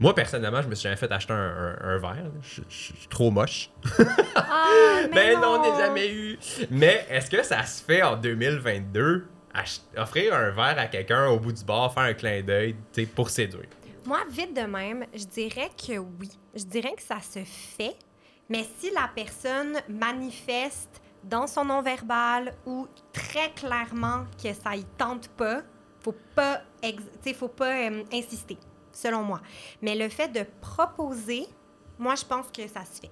[0.00, 2.24] Moi, personnellement, je me suis jamais fait acheter un, un- un verre.
[2.42, 3.70] Je, je- je suis trop moche.
[4.36, 6.38] Ah, mais Ben non, on n'a jamais eu.
[6.70, 11.38] Mais est-ce que ça se fait en 2022, ach- offrir un verre à quelqu'un au
[11.38, 13.68] bout du bar, faire un clin d'œil, tu sais, pour séduire?
[14.04, 16.28] Moi, vite de même, je dirais que oui.
[16.54, 17.96] Je dirais que ça se fait,
[18.48, 25.28] mais si la personne manifeste dans son non-verbal ou très clairement que ça y tente
[25.28, 25.62] pas,
[26.00, 28.58] faut pas, ex- tu sais, faut pas euh, insister,
[28.94, 29.40] selon moi.
[29.82, 31.46] Mais le fait de proposer,
[31.98, 33.10] moi, je pense que ça se fait.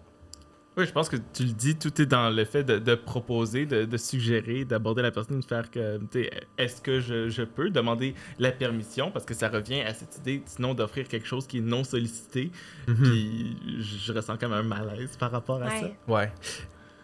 [0.75, 3.67] Oui, je pense que tu le dis, tout est dans le fait de, de proposer,
[3.67, 7.43] de, de suggérer, d'aborder la personne, de faire que, tu sais, est-ce que je, je
[7.43, 11.47] peux demander la permission, parce que ça revient à cette idée, sinon, d'offrir quelque chose
[11.47, 12.51] qui est non sollicité,
[12.87, 15.85] puis je, ressens comme un malaise par rapport à ça.
[15.85, 15.95] Ouais.
[16.09, 16.33] Ouais.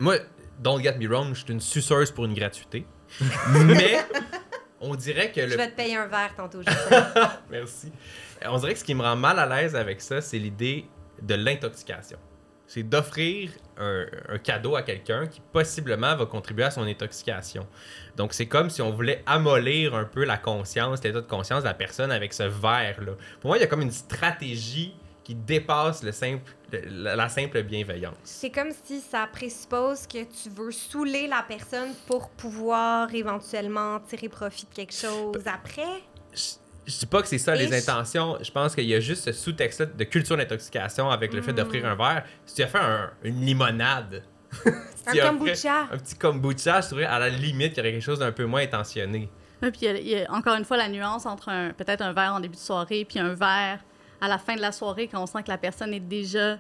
[0.00, 0.16] Moi,
[0.60, 2.86] don't get me wrong, je suis une suceuse pour une gratuité.
[3.66, 3.98] Mais
[4.80, 6.60] on dirait que Je vais te payer un verre tantôt.
[7.50, 7.92] Merci.
[8.46, 10.86] On dirait que ce qui me rend mal à l'aise avec ça, c'est l'idée
[11.22, 12.18] de l'intoxication.
[12.66, 17.66] C'est d'offrir un, un cadeau à quelqu'un qui possiblement va contribuer à son intoxication.
[18.16, 21.68] Donc c'est comme si on voulait amollir un peu la conscience, l'état de conscience de
[21.68, 23.12] la personne avec ce verre-là.
[23.40, 26.57] Pour moi, il y a comme une stratégie qui dépasse le simple, le-
[26.90, 28.14] la, la simple bienveillance.
[28.24, 34.28] C'est comme si ça présuppose que tu veux saouler la personne pour pouvoir éventuellement tirer
[34.28, 36.02] profit de quelque chose après?
[36.34, 38.38] Je- je dis pas que c'est ça Et les je- intentions.
[38.42, 41.84] Je pense qu'il y a juste ce sous-texte de culture d'intoxication avec le fait d'offrir
[41.86, 42.24] un verre.
[42.46, 44.22] Si tu as fait un- une limonade,
[45.12, 45.80] si Un kombucha.
[45.92, 48.44] un petit kombucha, je trouverais à la limite qu'il y aurait quelque chose d'un peu
[48.46, 49.28] moins intentionné.
[49.62, 52.00] Ouais, puis il y a- il y, a encore une fois la nuance entre peut-être
[52.02, 53.80] un verre en début de soirée puis un verre
[54.20, 56.58] à la fin de la soirée quand on sent que la personne est déjà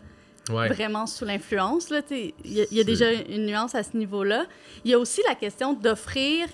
[0.50, 0.68] Ouais.
[0.68, 1.92] vraiment sous l'influence.
[2.10, 4.46] Il y a, y déjà une nuance à ce niveau-là.
[4.84, 6.46] Il y a aussi la question d'offrir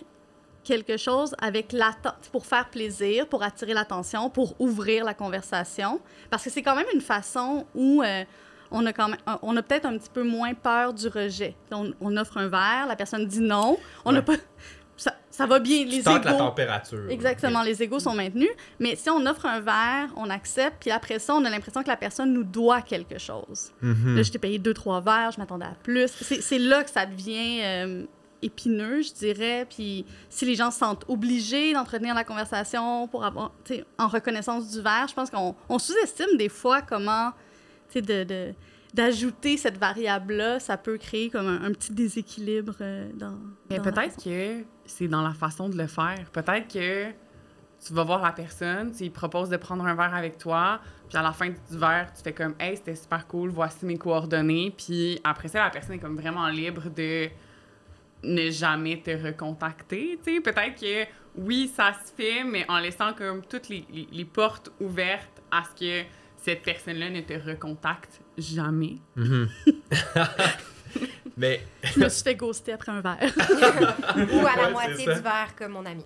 [0.65, 6.01] quelque chose avec l'attente pour faire plaisir, pour attirer l'attention, pour ouvrir la conversation.
[6.31, 8.25] Parce que c'est quand même une façon où euh,
[8.73, 11.55] on a, quand même, on a peut-être un petit peu moins peur du rejet.
[11.71, 13.77] On, on offre un verre, la personne dit non.
[14.05, 14.25] On n'a Ouais.
[14.25, 14.33] pas...
[14.97, 16.39] Ça, ça va bien, les Tu tentes la égos.
[16.39, 17.11] température.
[17.11, 18.51] Exactement, les égos sont maintenus.
[18.79, 21.89] Mais si on offre un verre, on accepte, puis après ça, on a l'impression que
[21.89, 23.73] la personne nous doit quelque chose.
[23.83, 24.17] Mhm.
[24.17, 26.09] Là, je t'ai payé deux, trois verres, je m'attendais à plus.
[26.41, 28.05] C'est là que ça devient euh,
[28.43, 29.67] épineux, je dirais.
[29.69, 33.51] Puis si les gens se sentent obligés d'entretenir la conversation pour avoir,
[33.99, 37.31] en reconnaissance du verre, je pense qu'on on sous-estime des fois comment,
[37.91, 38.55] tu sais, de, de-
[38.95, 43.39] d'ajouter cette variable-là, ça peut créer comme un, un petit déséquilibre euh, dans.
[43.69, 46.31] Mais peut-être que c'est dans la façon de le faire.
[46.33, 47.07] Peut-être que
[47.85, 51.19] tu vas voir la personne, tu lui proposes de prendre un verre avec toi, puis
[51.19, 54.73] à la fin du verre, tu fais comme Hey, c'était super cool, voici mes coordonnées.
[54.77, 57.29] Puis après ça, la personne est comme vraiment libre de
[58.23, 60.19] ne jamais te recontacter.
[60.25, 60.41] tu sais.
[60.41, 64.71] Peut-être que oui, ça se fait, mais en laissant comme toutes les, les- les portes
[64.81, 66.09] ouvertes à ce que
[66.45, 68.97] cette personne-là ne te recontacte jamais.
[69.17, 69.49] Mhm.
[71.37, 73.19] Mais, Je me suis fait ghoster après un verre.
[73.19, 76.05] Ou à la Ouais, moitié du verre, comme mon ami.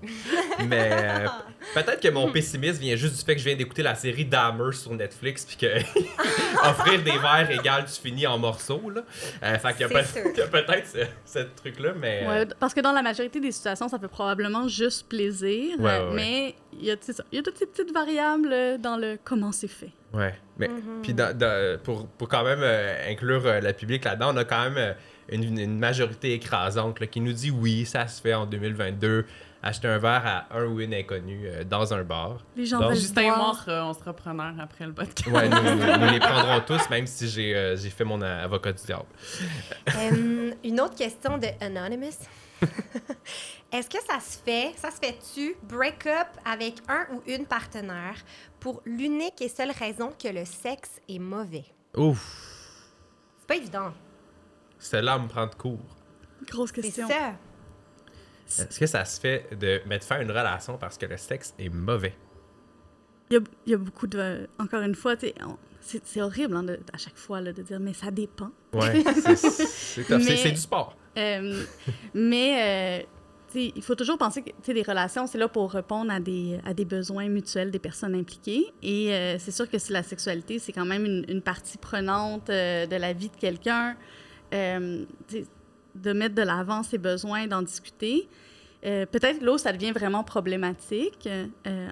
[0.66, 1.26] mais euh,
[1.74, 4.72] peut-être que mon pessimisme vient juste du fait que je viens d'écouter la série Dahmer
[4.72, 5.66] sur Netflix, puis que
[6.66, 8.89] offrir des verres égale tu finis en morceaux.
[8.89, 9.03] Là.
[9.43, 12.22] Euh, fait qu'il y a, C'est peut- peut-être ce, ce truc-là, mais.
[12.24, 15.78] euh, Ouais, parce que dans la majorité des situations, ça fait probablement juste plaisir.
[15.78, 16.14] Ouais, ouais, ouais.
[16.14, 18.97] Mais il y, a, c'est ça, il y a toutes ces petites variables euh, dans
[18.97, 19.91] le comment c'est fait.
[20.14, 21.02] Ouais, mais Mhm.
[21.02, 24.44] puis dans- dans- pour, pour quand même euh, inclure euh, le public là-dedans, on a
[24.44, 24.92] quand même euh,
[25.28, 29.26] une, une majorité écrasante là, qui nous dit oui, ça se fait en 2022,
[29.62, 32.38] acheter un verre à un ou une inconnue euh, dans un bar.
[32.56, 35.26] Les gens Donc, Justin et moi, on sera, on sera preneurs après le podcast.
[35.26, 38.72] Ouais, nous, nous- nous les prendrons tous, même si j'ai euh, j'ai fait mon avocat
[38.72, 39.04] du diable.
[40.64, 42.16] Une autre question de Anonymous.
[43.72, 48.16] Est-ce que ça se fait, ça se fait-tu, break-up avec un ou une partenaire
[48.61, 51.64] pour l'unique et seule raison que le sexe est mauvais?
[51.96, 52.82] Ouf,
[53.40, 53.92] C'est pas évident.
[54.78, 55.78] celle-là me prend de court.
[56.50, 57.09] Grosse C'est question.
[57.09, 57.34] ça.
[58.64, 61.52] Est-ce que ça se fait de mettre fin à une relation parce que le sexe
[61.59, 62.14] est mauvais?
[63.30, 64.48] Il y a, il y a beaucoup de.
[64.59, 67.78] Encore une fois, on- c'est c'est horrible hein, de- à chaque fois là, de dire,
[67.78, 68.50] mais ça dépend.
[68.72, 69.66] Ouais, c'est- c'est.
[70.06, 70.96] C'est- Mais- c'est du sport.
[71.16, 71.62] Euh,
[72.14, 73.04] mais euh,
[73.54, 77.70] il faut toujours penser que les relations, c'est là pour répondre à des, besoins mutuels
[77.70, 78.66] des personnes impliquées.
[78.82, 82.96] Et euh, c'est sûr que si la sexualité, c'est quand même une, partie prenante de
[82.96, 83.96] la vie de quelqu'un,
[84.52, 88.28] de mettre de l'avant ses besoins, d'en discuter.
[88.82, 91.28] Peut-être là ça devient vraiment problématique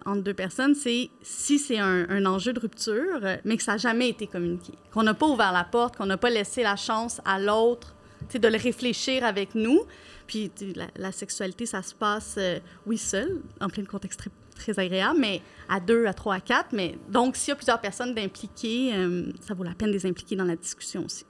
[0.05, 4.11] entre deux personnes, c'est si c'est un, enjeu de rupture, mais que ça n'a jamais
[4.11, 4.73] été communiqué.
[4.93, 7.96] Qu'on n'a pas ouvert la porte, qu'on n'a pas laissé la chance à l'autre
[8.35, 9.83] de le réfléchir avec nous.
[10.27, 10.51] Puis
[10.97, 15.81] la, sexualité, ça se passe, euh, oui, seul, en plein contexte très, agréable, mais à
[15.81, 16.73] deux, à trois, à quatre.
[16.73, 20.07] Mais donc, s'il y a plusieurs personnes d'impliquer, euh, ça vaut la peine de les
[20.07, 21.25] impliquer dans la discussion aussi.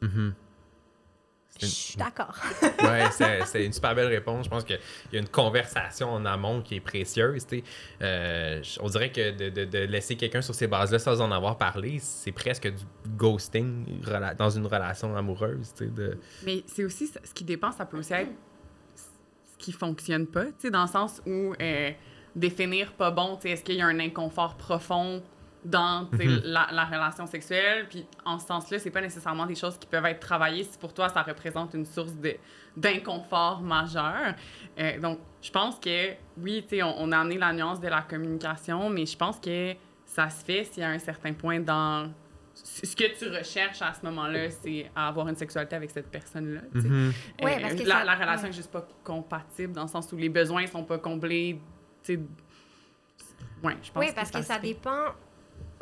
[0.00, 0.34] Mhm.
[1.60, 2.34] Je suis d'accord.
[2.82, 3.04] Ouais,
[3.46, 4.46] c'est une super belle réponse.
[4.46, 4.78] Je pense qu'il
[5.12, 7.46] y a une conversation en amont qui est précieuse.
[7.46, 7.64] tu sais.
[8.02, 11.58] Euh, on dirait que de, de- de laisser quelqu'un sur ces bases-là sans en avoir
[11.58, 12.84] parlé, c'est presque du
[13.16, 13.84] ghosting
[14.38, 15.72] dans une relation amoureuse.
[15.78, 16.18] De...
[16.44, 18.30] Mais c'est aussi ça- ce qui dépend, ça peut aussi être
[18.96, 21.90] ce qui fonctionne pas, tu sais, dans le sens où euh,
[22.34, 25.22] définir pas bon, tu sais, est-ce qu'il y a un inconfort profond
[25.64, 26.40] dans Mhm.
[26.44, 30.04] la, la relation sexuelle, puis en ce sens-là, c'est pas nécessairement des choses qui peuvent
[30.06, 32.34] être travaillées si pour toi ça représente une source de
[32.76, 34.34] d'inconfort majeur.
[34.78, 37.86] Euh, donc, je pense que oui, tu sais, on, on a amené la nuance de
[37.88, 39.74] la communication, mais je pense que
[40.06, 42.10] ça se fait s'il y a un certain point dans
[42.54, 46.60] ce que tu recherches à ce moment-là, c'est à avoir une sexualité avec cette personne-là.
[46.72, 47.12] Mhm.
[47.42, 48.48] Ouais, Euh, parce que la, ça- la relation ouais.
[48.50, 51.60] est juste pas compatible dans le sens où les besoins sont pas comblés.
[52.08, 55.14] Ouais, je pense Oui, parce que, ça dépend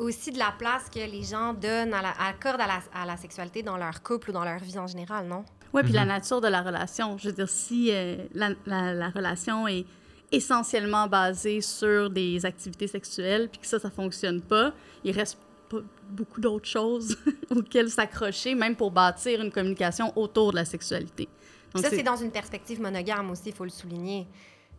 [0.01, 3.17] aussi de la place que les gens donnent, à la, accordent à la, à la
[3.17, 5.43] sexualité dans leur couple ou dans leur vie en général, non?
[5.73, 6.07] Oui, puis la Mhm.
[6.09, 7.17] nature de la relation.
[7.17, 9.85] Je veux dire, si euh, la, la- la relation est
[10.31, 14.73] essentiellement basée sur des activités sexuelles, puis que ça, ça fonctionne pas,
[15.03, 15.37] il reste
[15.69, 15.77] pas
[16.09, 17.17] beaucoup d'autres choses
[17.49, 21.27] auxquelles s'accrocher, même pour bâtir une communication autour de la sexualité.
[21.73, 24.27] Donc, ça, c'est dans une perspective monogame aussi, il faut le souligner.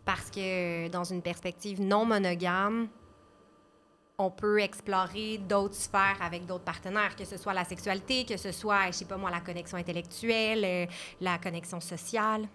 [0.05, 2.89] Parce que dans une perspective non monogame,
[4.23, 8.53] on peut explorer d'autres sphères avec d'autres partenaires, que ce soit la sexualité, que ce
[8.53, 10.87] soit, je sais pas moi, la connexion intellectuelle, euh,
[11.21, 12.49] la connexion sociale.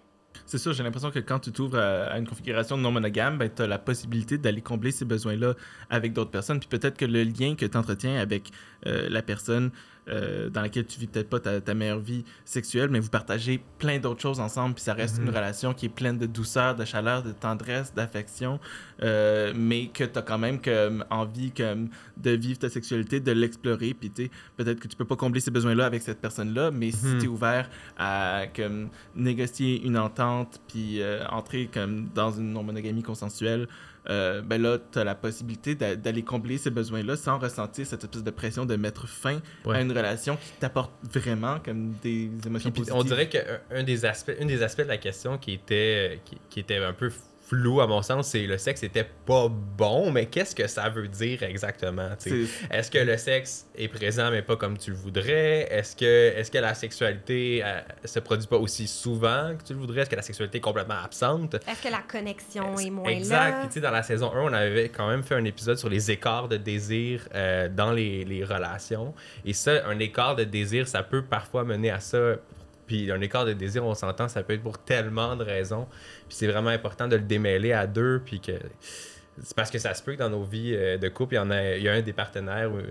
[0.46, 3.64] C'est sûr, j'ai l'impression que quand tu t'ouvres à, une configuration non monogame, ben, tu
[3.64, 5.56] as la possibilité d'aller combler ces besoins-là
[5.90, 6.60] avec d'autres personnes.
[6.60, 8.52] Puis peut-être que le lien que tu entretiens avec
[8.86, 9.72] euh, la personne
[10.10, 13.62] euh, dans laquelle tu vis peut-être pas ta, ta meilleure vie sexuelle, mais vous partagez
[13.78, 15.24] plein d'autres choses ensemble, puis ça reste Mhm.
[15.28, 18.58] une relation qui est pleine de douceur, de chaleur, de tendresse, d'affection,
[19.04, 23.34] euh, mais que tu as quand même comme, envie comme, de vivre ta sexualité, de
[23.34, 24.10] l'explorer, puis
[24.56, 27.18] peut-être que tu peux pas combler ces besoins-là avec cette personne-là, mais si Mhm.
[27.20, 33.68] tu es ouvert à comme, négocier une entente, puis entrer comme, dans une non-monogamie consensuelle,
[34.10, 38.04] euh, ben là, tu as la possibilité d'a- d'aller combler ces besoins-là sans ressentir cette
[38.04, 39.78] espèce de pression de mettre fin Ouais.
[39.78, 43.00] à une relation qui t'apporte vraiment comme des émotions Puis, positives.
[43.00, 46.38] on dirait qu'un un des aspects, une des aspects de la question qui était, qui,
[46.50, 47.12] qui était un peu
[47.48, 51.08] flou à mon sens, c'est le sexe était pas bon, mais qu'est-ce que ça veut
[51.08, 52.10] dire exactement?
[52.72, 55.68] Est-ce que le sexe est présent mais pas comme tu le voudrais?
[55.72, 59.80] Est-ce que, est que la sexualité euh, se produit pas aussi souvent que tu le
[59.80, 60.02] voudrais?
[60.02, 61.56] Est-ce que la sexualité est complètement absente?
[61.56, 63.64] Est-ce que la connexion est moins exact.
[63.64, 63.72] là?
[63.72, 66.50] Sais, dans la saison 1, on avait quand même fait un épisode sur les écarts
[66.50, 69.14] de désir euh, dans les, les relations.
[69.46, 72.36] Et ça, un écart de désir, ça peut parfois mener à ça.
[72.88, 75.88] Puis un écart de désir, on s'entend, ça peut être pour tellement de raisons.
[76.28, 78.22] Puis c'est vraiment important de le démêler à deux.
[78.26, 78.54] Puis que.
[79.44, 81.40] C'est parce que ça se peut que dans nos vies euh, de couple, il y,
[81.40, 82.90] en a, il y a un des partenaires euh,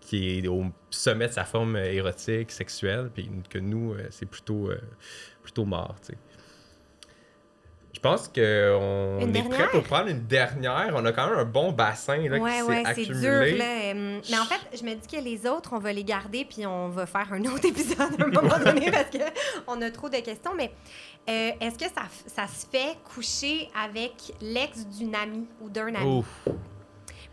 [0.00, 4.70] qui est au sommet de sa forme euh, érotique, sexuelle, puis que nous, c'est plutôt,
[5.42, 5.96] plutôt mort.
[7.98, 10.92] Je pense qu'on est prêt pour prendre une dernière.
[10.94, 13.20] On a quand même un bon bassin là, Ouais, qui ouais, s'est c'est accumulé.
[13.50, 13.64] dur, là.
[13.94, 16.64] euh, Mais en fait, je me dis que les autres, on va les garder, puis
[16.64, 20.16] on va faire un autre épisode à un moment donné parce qu'on a trop de
[20.18, 20.52] questions.
[20.56, 20.70] Mais
[21.28, 26.18] euh, est-ce que ça, ça se fait coucher avec l'ex d'une amie ou d'un ami?
[26.20, 26.54] Ouf, Puis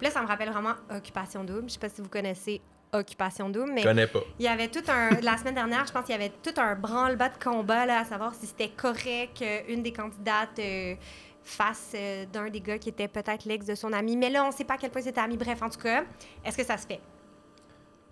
[0.02, 1.64] là, ça me rappelle vraiment Occupation Double.
[1.68, 2.60] Je sais pas si vous connaissez
[3.00, 4.22] Occupation Double, mais je connais pas.
[4.40, 5.20] il y avait tout un.
[5.22, 8.06] La semaine dernière, je pense qu'il y avait tout un branle-bas de combat là, à
[8.06, 10.96] savoir si c'était correct qu'une des candidates euh,
[11.44, 14.18] fasse euh, d'un des gars qui était peut-être l'ex de son ami.
[14.18, 15.38] Mais là, on sait pas à quel point c'était ami.
[15.38, 16.04] Bref, en tout cas,
[16.44, 17.00] est-ce que ça se fait?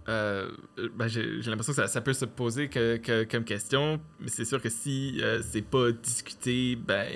[0.09, 0.51] Euh,
[0.95, 4.27] ben, j'ai j'ai l'impression que ça, ça peut se poser que, que- comme question, mais
[4.27, 7.07] c'est sûr que si euh, c'est pas discuté, ben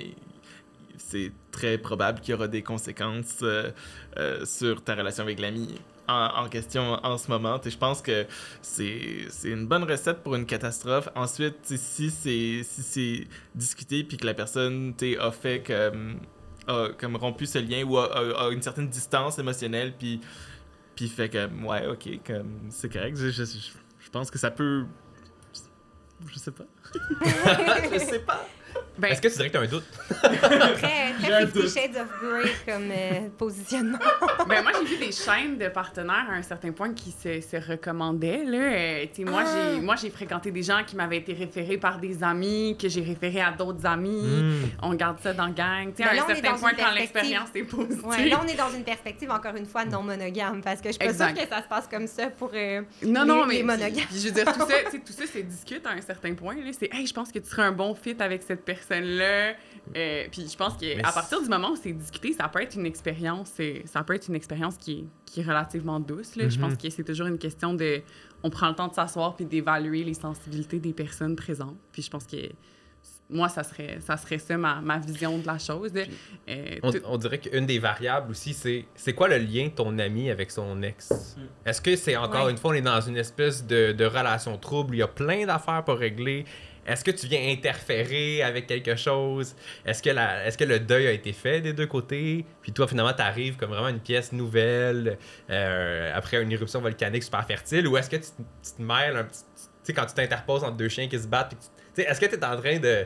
[0.98, 3.72] c'est très probable qu'il y aura des conséquences euh,
[4.18, 5.76] euh, sur ta relation avec l'ami
[6.08, 7.60] en, en question en ce moment.
[7.64, 8.26] Je pense que
[8.62, 11.10] c'est une bonne recette pour une catastrophe.
[11.16, 16.20] Ensuite, si c'est si discuté puis que la personne a fait comme
[16.68, 20.20] a comme rompu ce lien ou a, a- a une certaine distance émotionnelle puis
[20.96, 24.52] puis fait que ouais ok comme c'est correct je, je, je- je pense que ça
[24.52, 24.86] peut
[26.28, 26.66] je sais pas
[27.94, 28.46] je sais pas
[28.98, 29.84] Ben, Est-ce que tu dirais que tu as un doute?
[30.10, 31.70] Très, très Fifty.
[31.80, 34.00] Shades of Grey comme euh, positionnement.
[34.48, 37.58] ben, moi, j'ai vu des chaînes de partenaires à un certain point qui se, se
[37.58, 38.44] recommandaient.
[38.46, 38.58] Là.
[38.58, 39.72] Euh, tu sais, moi, Ah!
[39.76, 43.02] j'ai, moi, j'ai fréquenté des gens qui m'avaient été référés par des amis, que j'ai
[43.02, 44.22] référés à d'autres amis.
[44.42, 44.66] Hmm.
[44.82, 45.94] On garde ça dans le gang.
[45.96, 47.00] Tu sais, Ben à là, un certain point, quand perspective.
[47.02, 48.06] l'expérience est positive.
[48.06, 50.94] Ouais, là, on est dans une perspective, encore une fois, non monogame, parce que je
[50.94, 52.52] suis pas sûre que ça se passe comme ça pour.
[52.54, 53.78] euh, Non, les- non, les mais.
[53.78, 54.06] monogames.
[54.12, 56.56] Je veux dire, tout ça, tout ça, c'est discute à un certain point.
[56.56, 56.72] Là.
[56.78, 59.54] C'est, hey, je pense que tu serais un bon fit avec cette personne-là.
[59.96, 62.86] Euh, puis je pense qu'à partir du moment où c'est discuté, ça peut être une
[62.86, 66.36] expérience, euh, ça peut être une expérience qui est, qui est relativement douce.
[66.36, 66.50] Là.
[66.50, 66.70] Je Mhm.
[66.70, 68.02] pense que c'est toujours une question de,
[68.44, 71.78] on prend le temps de s'asseoir puis d'évaluer les sensibilités des personnes présentes.
[71.94, 72.36] Puis je pense que
[73.30, 75.92] moi, ça serait ça, serait ça ma, ma vision de la chose.
[76.50, 79.72] Euh, On, tout- on dirait qu'une des variables aussi, c'est c'est quoi le lien de
[79.74, 81.36] ton ami avec son ex?
[81.66, 82.52] Est-ce que c'est encore Ouais.
[82.52, 85.46] une fois, on est dans une espèce de, de relation trouble, il y a plein
[85.46, 86.46] d'affaires pour régler.
[86.88, 89.56] Est-ce que tu viens interférer avec quelque chose?
[89.86, 92.46] Est-ce que, la, est-ce que le deuil a été fait des deux côtés?
[92.62, 95.18] Puis toi, finalement, tu arrives comme vraiment une pièce nouvelle
[95.50, 97.88] euh, après une éruption volcanique super fertile?
[97.88, 99.44] Ou est-ce que tu, te- tu te mêles un petit.
[99.56, 101.58] Tu sais, quand tu t'interposes entre deux chiens qui se battent, tu-
[102.02, 103.06] sais, est-ce que tu es en train de.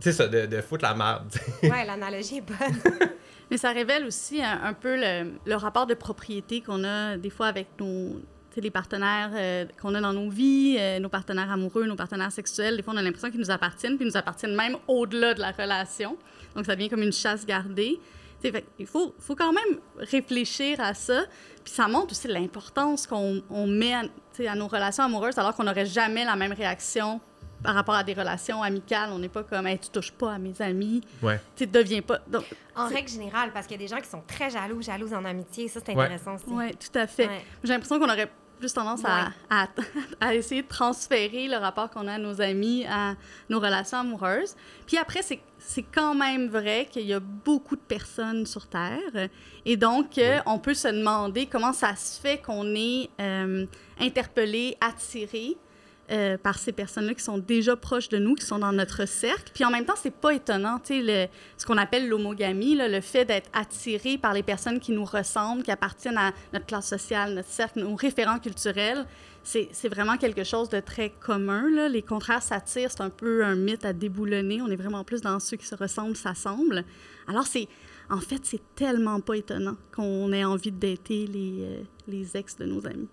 [0.00, 1.32] Tu sais, ça, de, de foutre la merde?
[1.62, 3.10] Ouais, l'analogie est bonne.
[3.50, 7.28] Mais ça révèle aussi un, un peu le, le rapport de propriété qu'on a des
[7.30, 8.20] fois avec nos,
[8.60, 12.76] les partenaires euh, qu'on a dans nos vies, euh, nos partenaires amoureux, nos partenaires sexuels.
[12.76, 15.40] Des fois, on a l'impression qu'ils nous appartiennent, puis ils nous appartiennent même au-delà de
[15.40, 16.16] la relation.
[16.54, 17.98] Donc, ça devient comme une chasse gardée.
[18.40, 21.22] Fait il faut, faut quand même réfléchir à ça.
[21.64, 25.86] Puis ça montre aussi l'importance qu'on on met à, nos relations amoureuses, alors qu'on n'aurait
[25.86, 27.20] jamais la même réaction
[27.62, 29.10] par rapport à des relations amicales.
[29.12, 31.40] On n'est pas comme hey, tu touches pas à mes amis, Ouais.
[31.54, 32.18] tu deviens pas.
[32.26, 32.44] Donc,
[32.74, 35.24] En règle générale, parce qu'il y a des gens qui sont très jaloux, jalouses en
[35.24, 35.68] amitié.
[35.68, 36.04] Ça, c'est Ouais.
[36.06, 36.44] intéressant aussi.
[36.48, 37.28] oui, tout à fait.
[37.28, 37.44] Ouais.
[37.62, 38.28] J'ai l'impression qu'on aurait
[38.62, 39.66] plus tendance à, à,
[40.20, 43.16] à essayer de transférer le rapport qu'on a à nos amis à
[43.50, 44.54] nos relations amoureuses.
[44.86, 49.28] Puis après, c'est c'est quand même vrai qu'il y a beaucoup de personnes sur Terre.
[49.64, 53.66] Et donc, euh, on peut se demander comment ça se fait qu'on est euh,
[54.00, 55.56] interpellé, attiré
[56.12, 59.50] euh, par ces personnes-là qui sont déjà proches de nous, qui sont dans notre cercle.
[59.54, 63.48] Puis en même temps, c'est pas étonnant, tu ce qu'on appelle l'homogamie, le fait d'être
[63.52, 67.80] attiré par les personnes qui nous ressemblent, qui appartiennent à notre classe sociale, notre cercle,
[67.80, 69.06] nos référents culturels.
[69.42, 71.88] C'est vraiment quelque chose de très commun.
[71.88, 74.62] Les contraires s'attirent, c'est un peu un mythe à déboulonner.
[74.62, 76.84] On est vraiment plus dans ceux qui se ressemblent, s'assemblent.
[77.26, 77.68] Alors, c'est
[78.10, 82.66] en fait, c'est tellement pas étonnant qu'on ait envie de dater euh, les ex de
[82.66, 83.08] nos amis.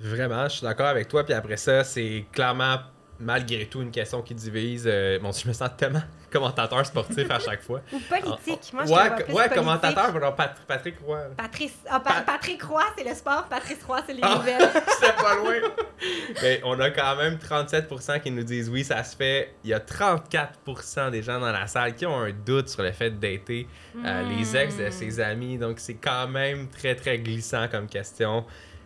[0.00, 1.24] Vraiment, je suis d'accord avec toi.
[1.24, 2.76] Puis après ça, c'est clairement,
[3.18, 4.84] malgré tout, une question qui divise.
[4.86, 7.80] Euh, bon, je me sens tellement commentateur sportif à chaque fois.
[7.92, 8.72] Ou politique.
[8.74, 9.54] Moi, je ouais, plus ouais, politique.
[9.54, 11.20] commentateur, Pat- Patrick Roy.
[11.36, 13.44] Patrice, ah, Pa- Pa- Patrick Roy, c'est le sport.
[13.48, 14.34] Patrice Roy, c'est les Ah.
[14.36, 14.68] nouvelles.
[15.00, 15.54] C'était pas loin.
[16.42, 19.54] Mais on a quand même 37% qui nous disent oui, ça se fait.
[19.64, 22.92] Il y a 34% des gens dans la salle qui ont un doute sur le
[22.92, 23.66] fait de dater
[24.04, 25.56] euh, les ex de ses amis.
[25.58, 28.44] Donc c'est quand même très très glissant comme question.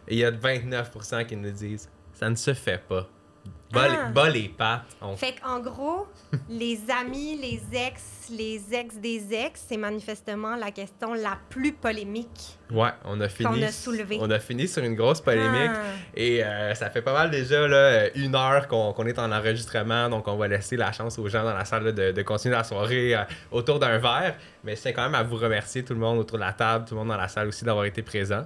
[0.08, 3.08] Et il y a 29% qui nous disent ça ne se fait pas.
[3.72, 4.06] Bas, Ah.
[4.08, 4.82] les, bas les pattes.
[5.00, 5.16] On...
[5.16, 6.08] Fait qu'en gros,
[6.50, 12.58] les amis, les ex, les ex des ex, c'est manifestement la question la plus polémique.
[12.72, 13.62] Ouais, on a fini.
[13.62, 14.18] a soulevé.
[14.20, 15.70] On a fini sur une grosse polémique.
[15.72, 15.82] Ah.
[16.14, 20.26] Et euh, ça fait pas mal déjà là, une heure qu'on est en enregistrement, donc
[20.26, 22.64] on va laisser la chance aux gens dans la salle là, de, de continuer la
[22.64, 23.22] soirée euh,
[23.52, 24.34] autour d'un verre.
[24.64, 26.86] Mais je tiens quand même à vous remercier tout le monde autour de la table,
[26.86, 28.44] tout le monde dans la salle aussi d'avoir été présent.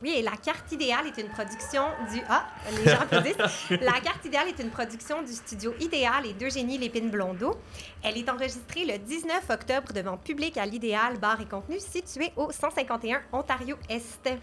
[0.00, 1.82] Oui, et La Carte Idéale est une production
[2.12, 2.20] du...
[2.28, 3.36] Ah, les gens applaudissent.
[3.70, 7.58] La Carte Idéale est une production du studio Idéal et d'Eugénie Lépine-Blondeau.
[8.04, 12.52] Elle est enregistrée le 19 octobre devant public à l'Idéal Bar et Contenu situé au
[12.52, 14.28] 151 Ontario-Est.
[14.28, 14.34] Euh,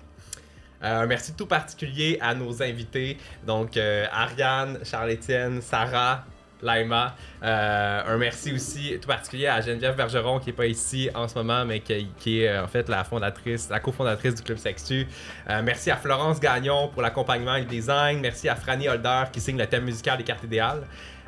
[0.82, 6.26] un merci tout particulier à nos invités, donc euh, Ariane, Charles-Étienne, Sarah,
[6.66, 7.16] Laima.
[7.44, 11.36] Euh, un merci aussi tout particulier à Geneviève Bergeron qui est pas ici en ce
[11.36, 15.08] moment, mais qui, qui est euh, en fait la fondatrice, la cofondatrice du Club Sextu.
[15.50, 18.20] Euh, merci à Florence Gagnon pour l'accompagnement et le design.
[18.20, 20.84] Merci à Franny Holder qui signe le thème musical des cartes idéales.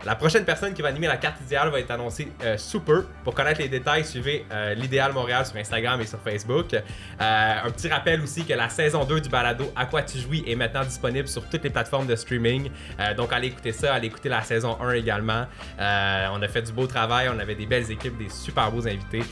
[0.06, 3.08] La prochaine personne qui va animer la carte idéale va être annoncée euh, sous peu.
[3.24, 6.74] Pour connaître les détails, suivez euh, l'Idéal Montréal sur Instagram et sur Facebook.
[6.74, 6.82] Euh,
[7.20, 10.56] un petit rappel aussi que la saison 2 du balado À quoi tu jouis est
[10.56, 12.70] maintenant disponible sur toutes les plateformes de streaming.
[13.00, 15.46] Euh, donc allez écouter ça, allez écouter la saison 1 également.
[15.80, 19.24] On a fait du beau travail, on avait des belles équipes, des super beaux invités.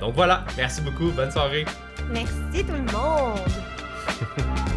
[0.00, 1.64] Donc voilà, merci beaucoup, bonne soirée.
[2.10, 3.40] Merci tout le monde!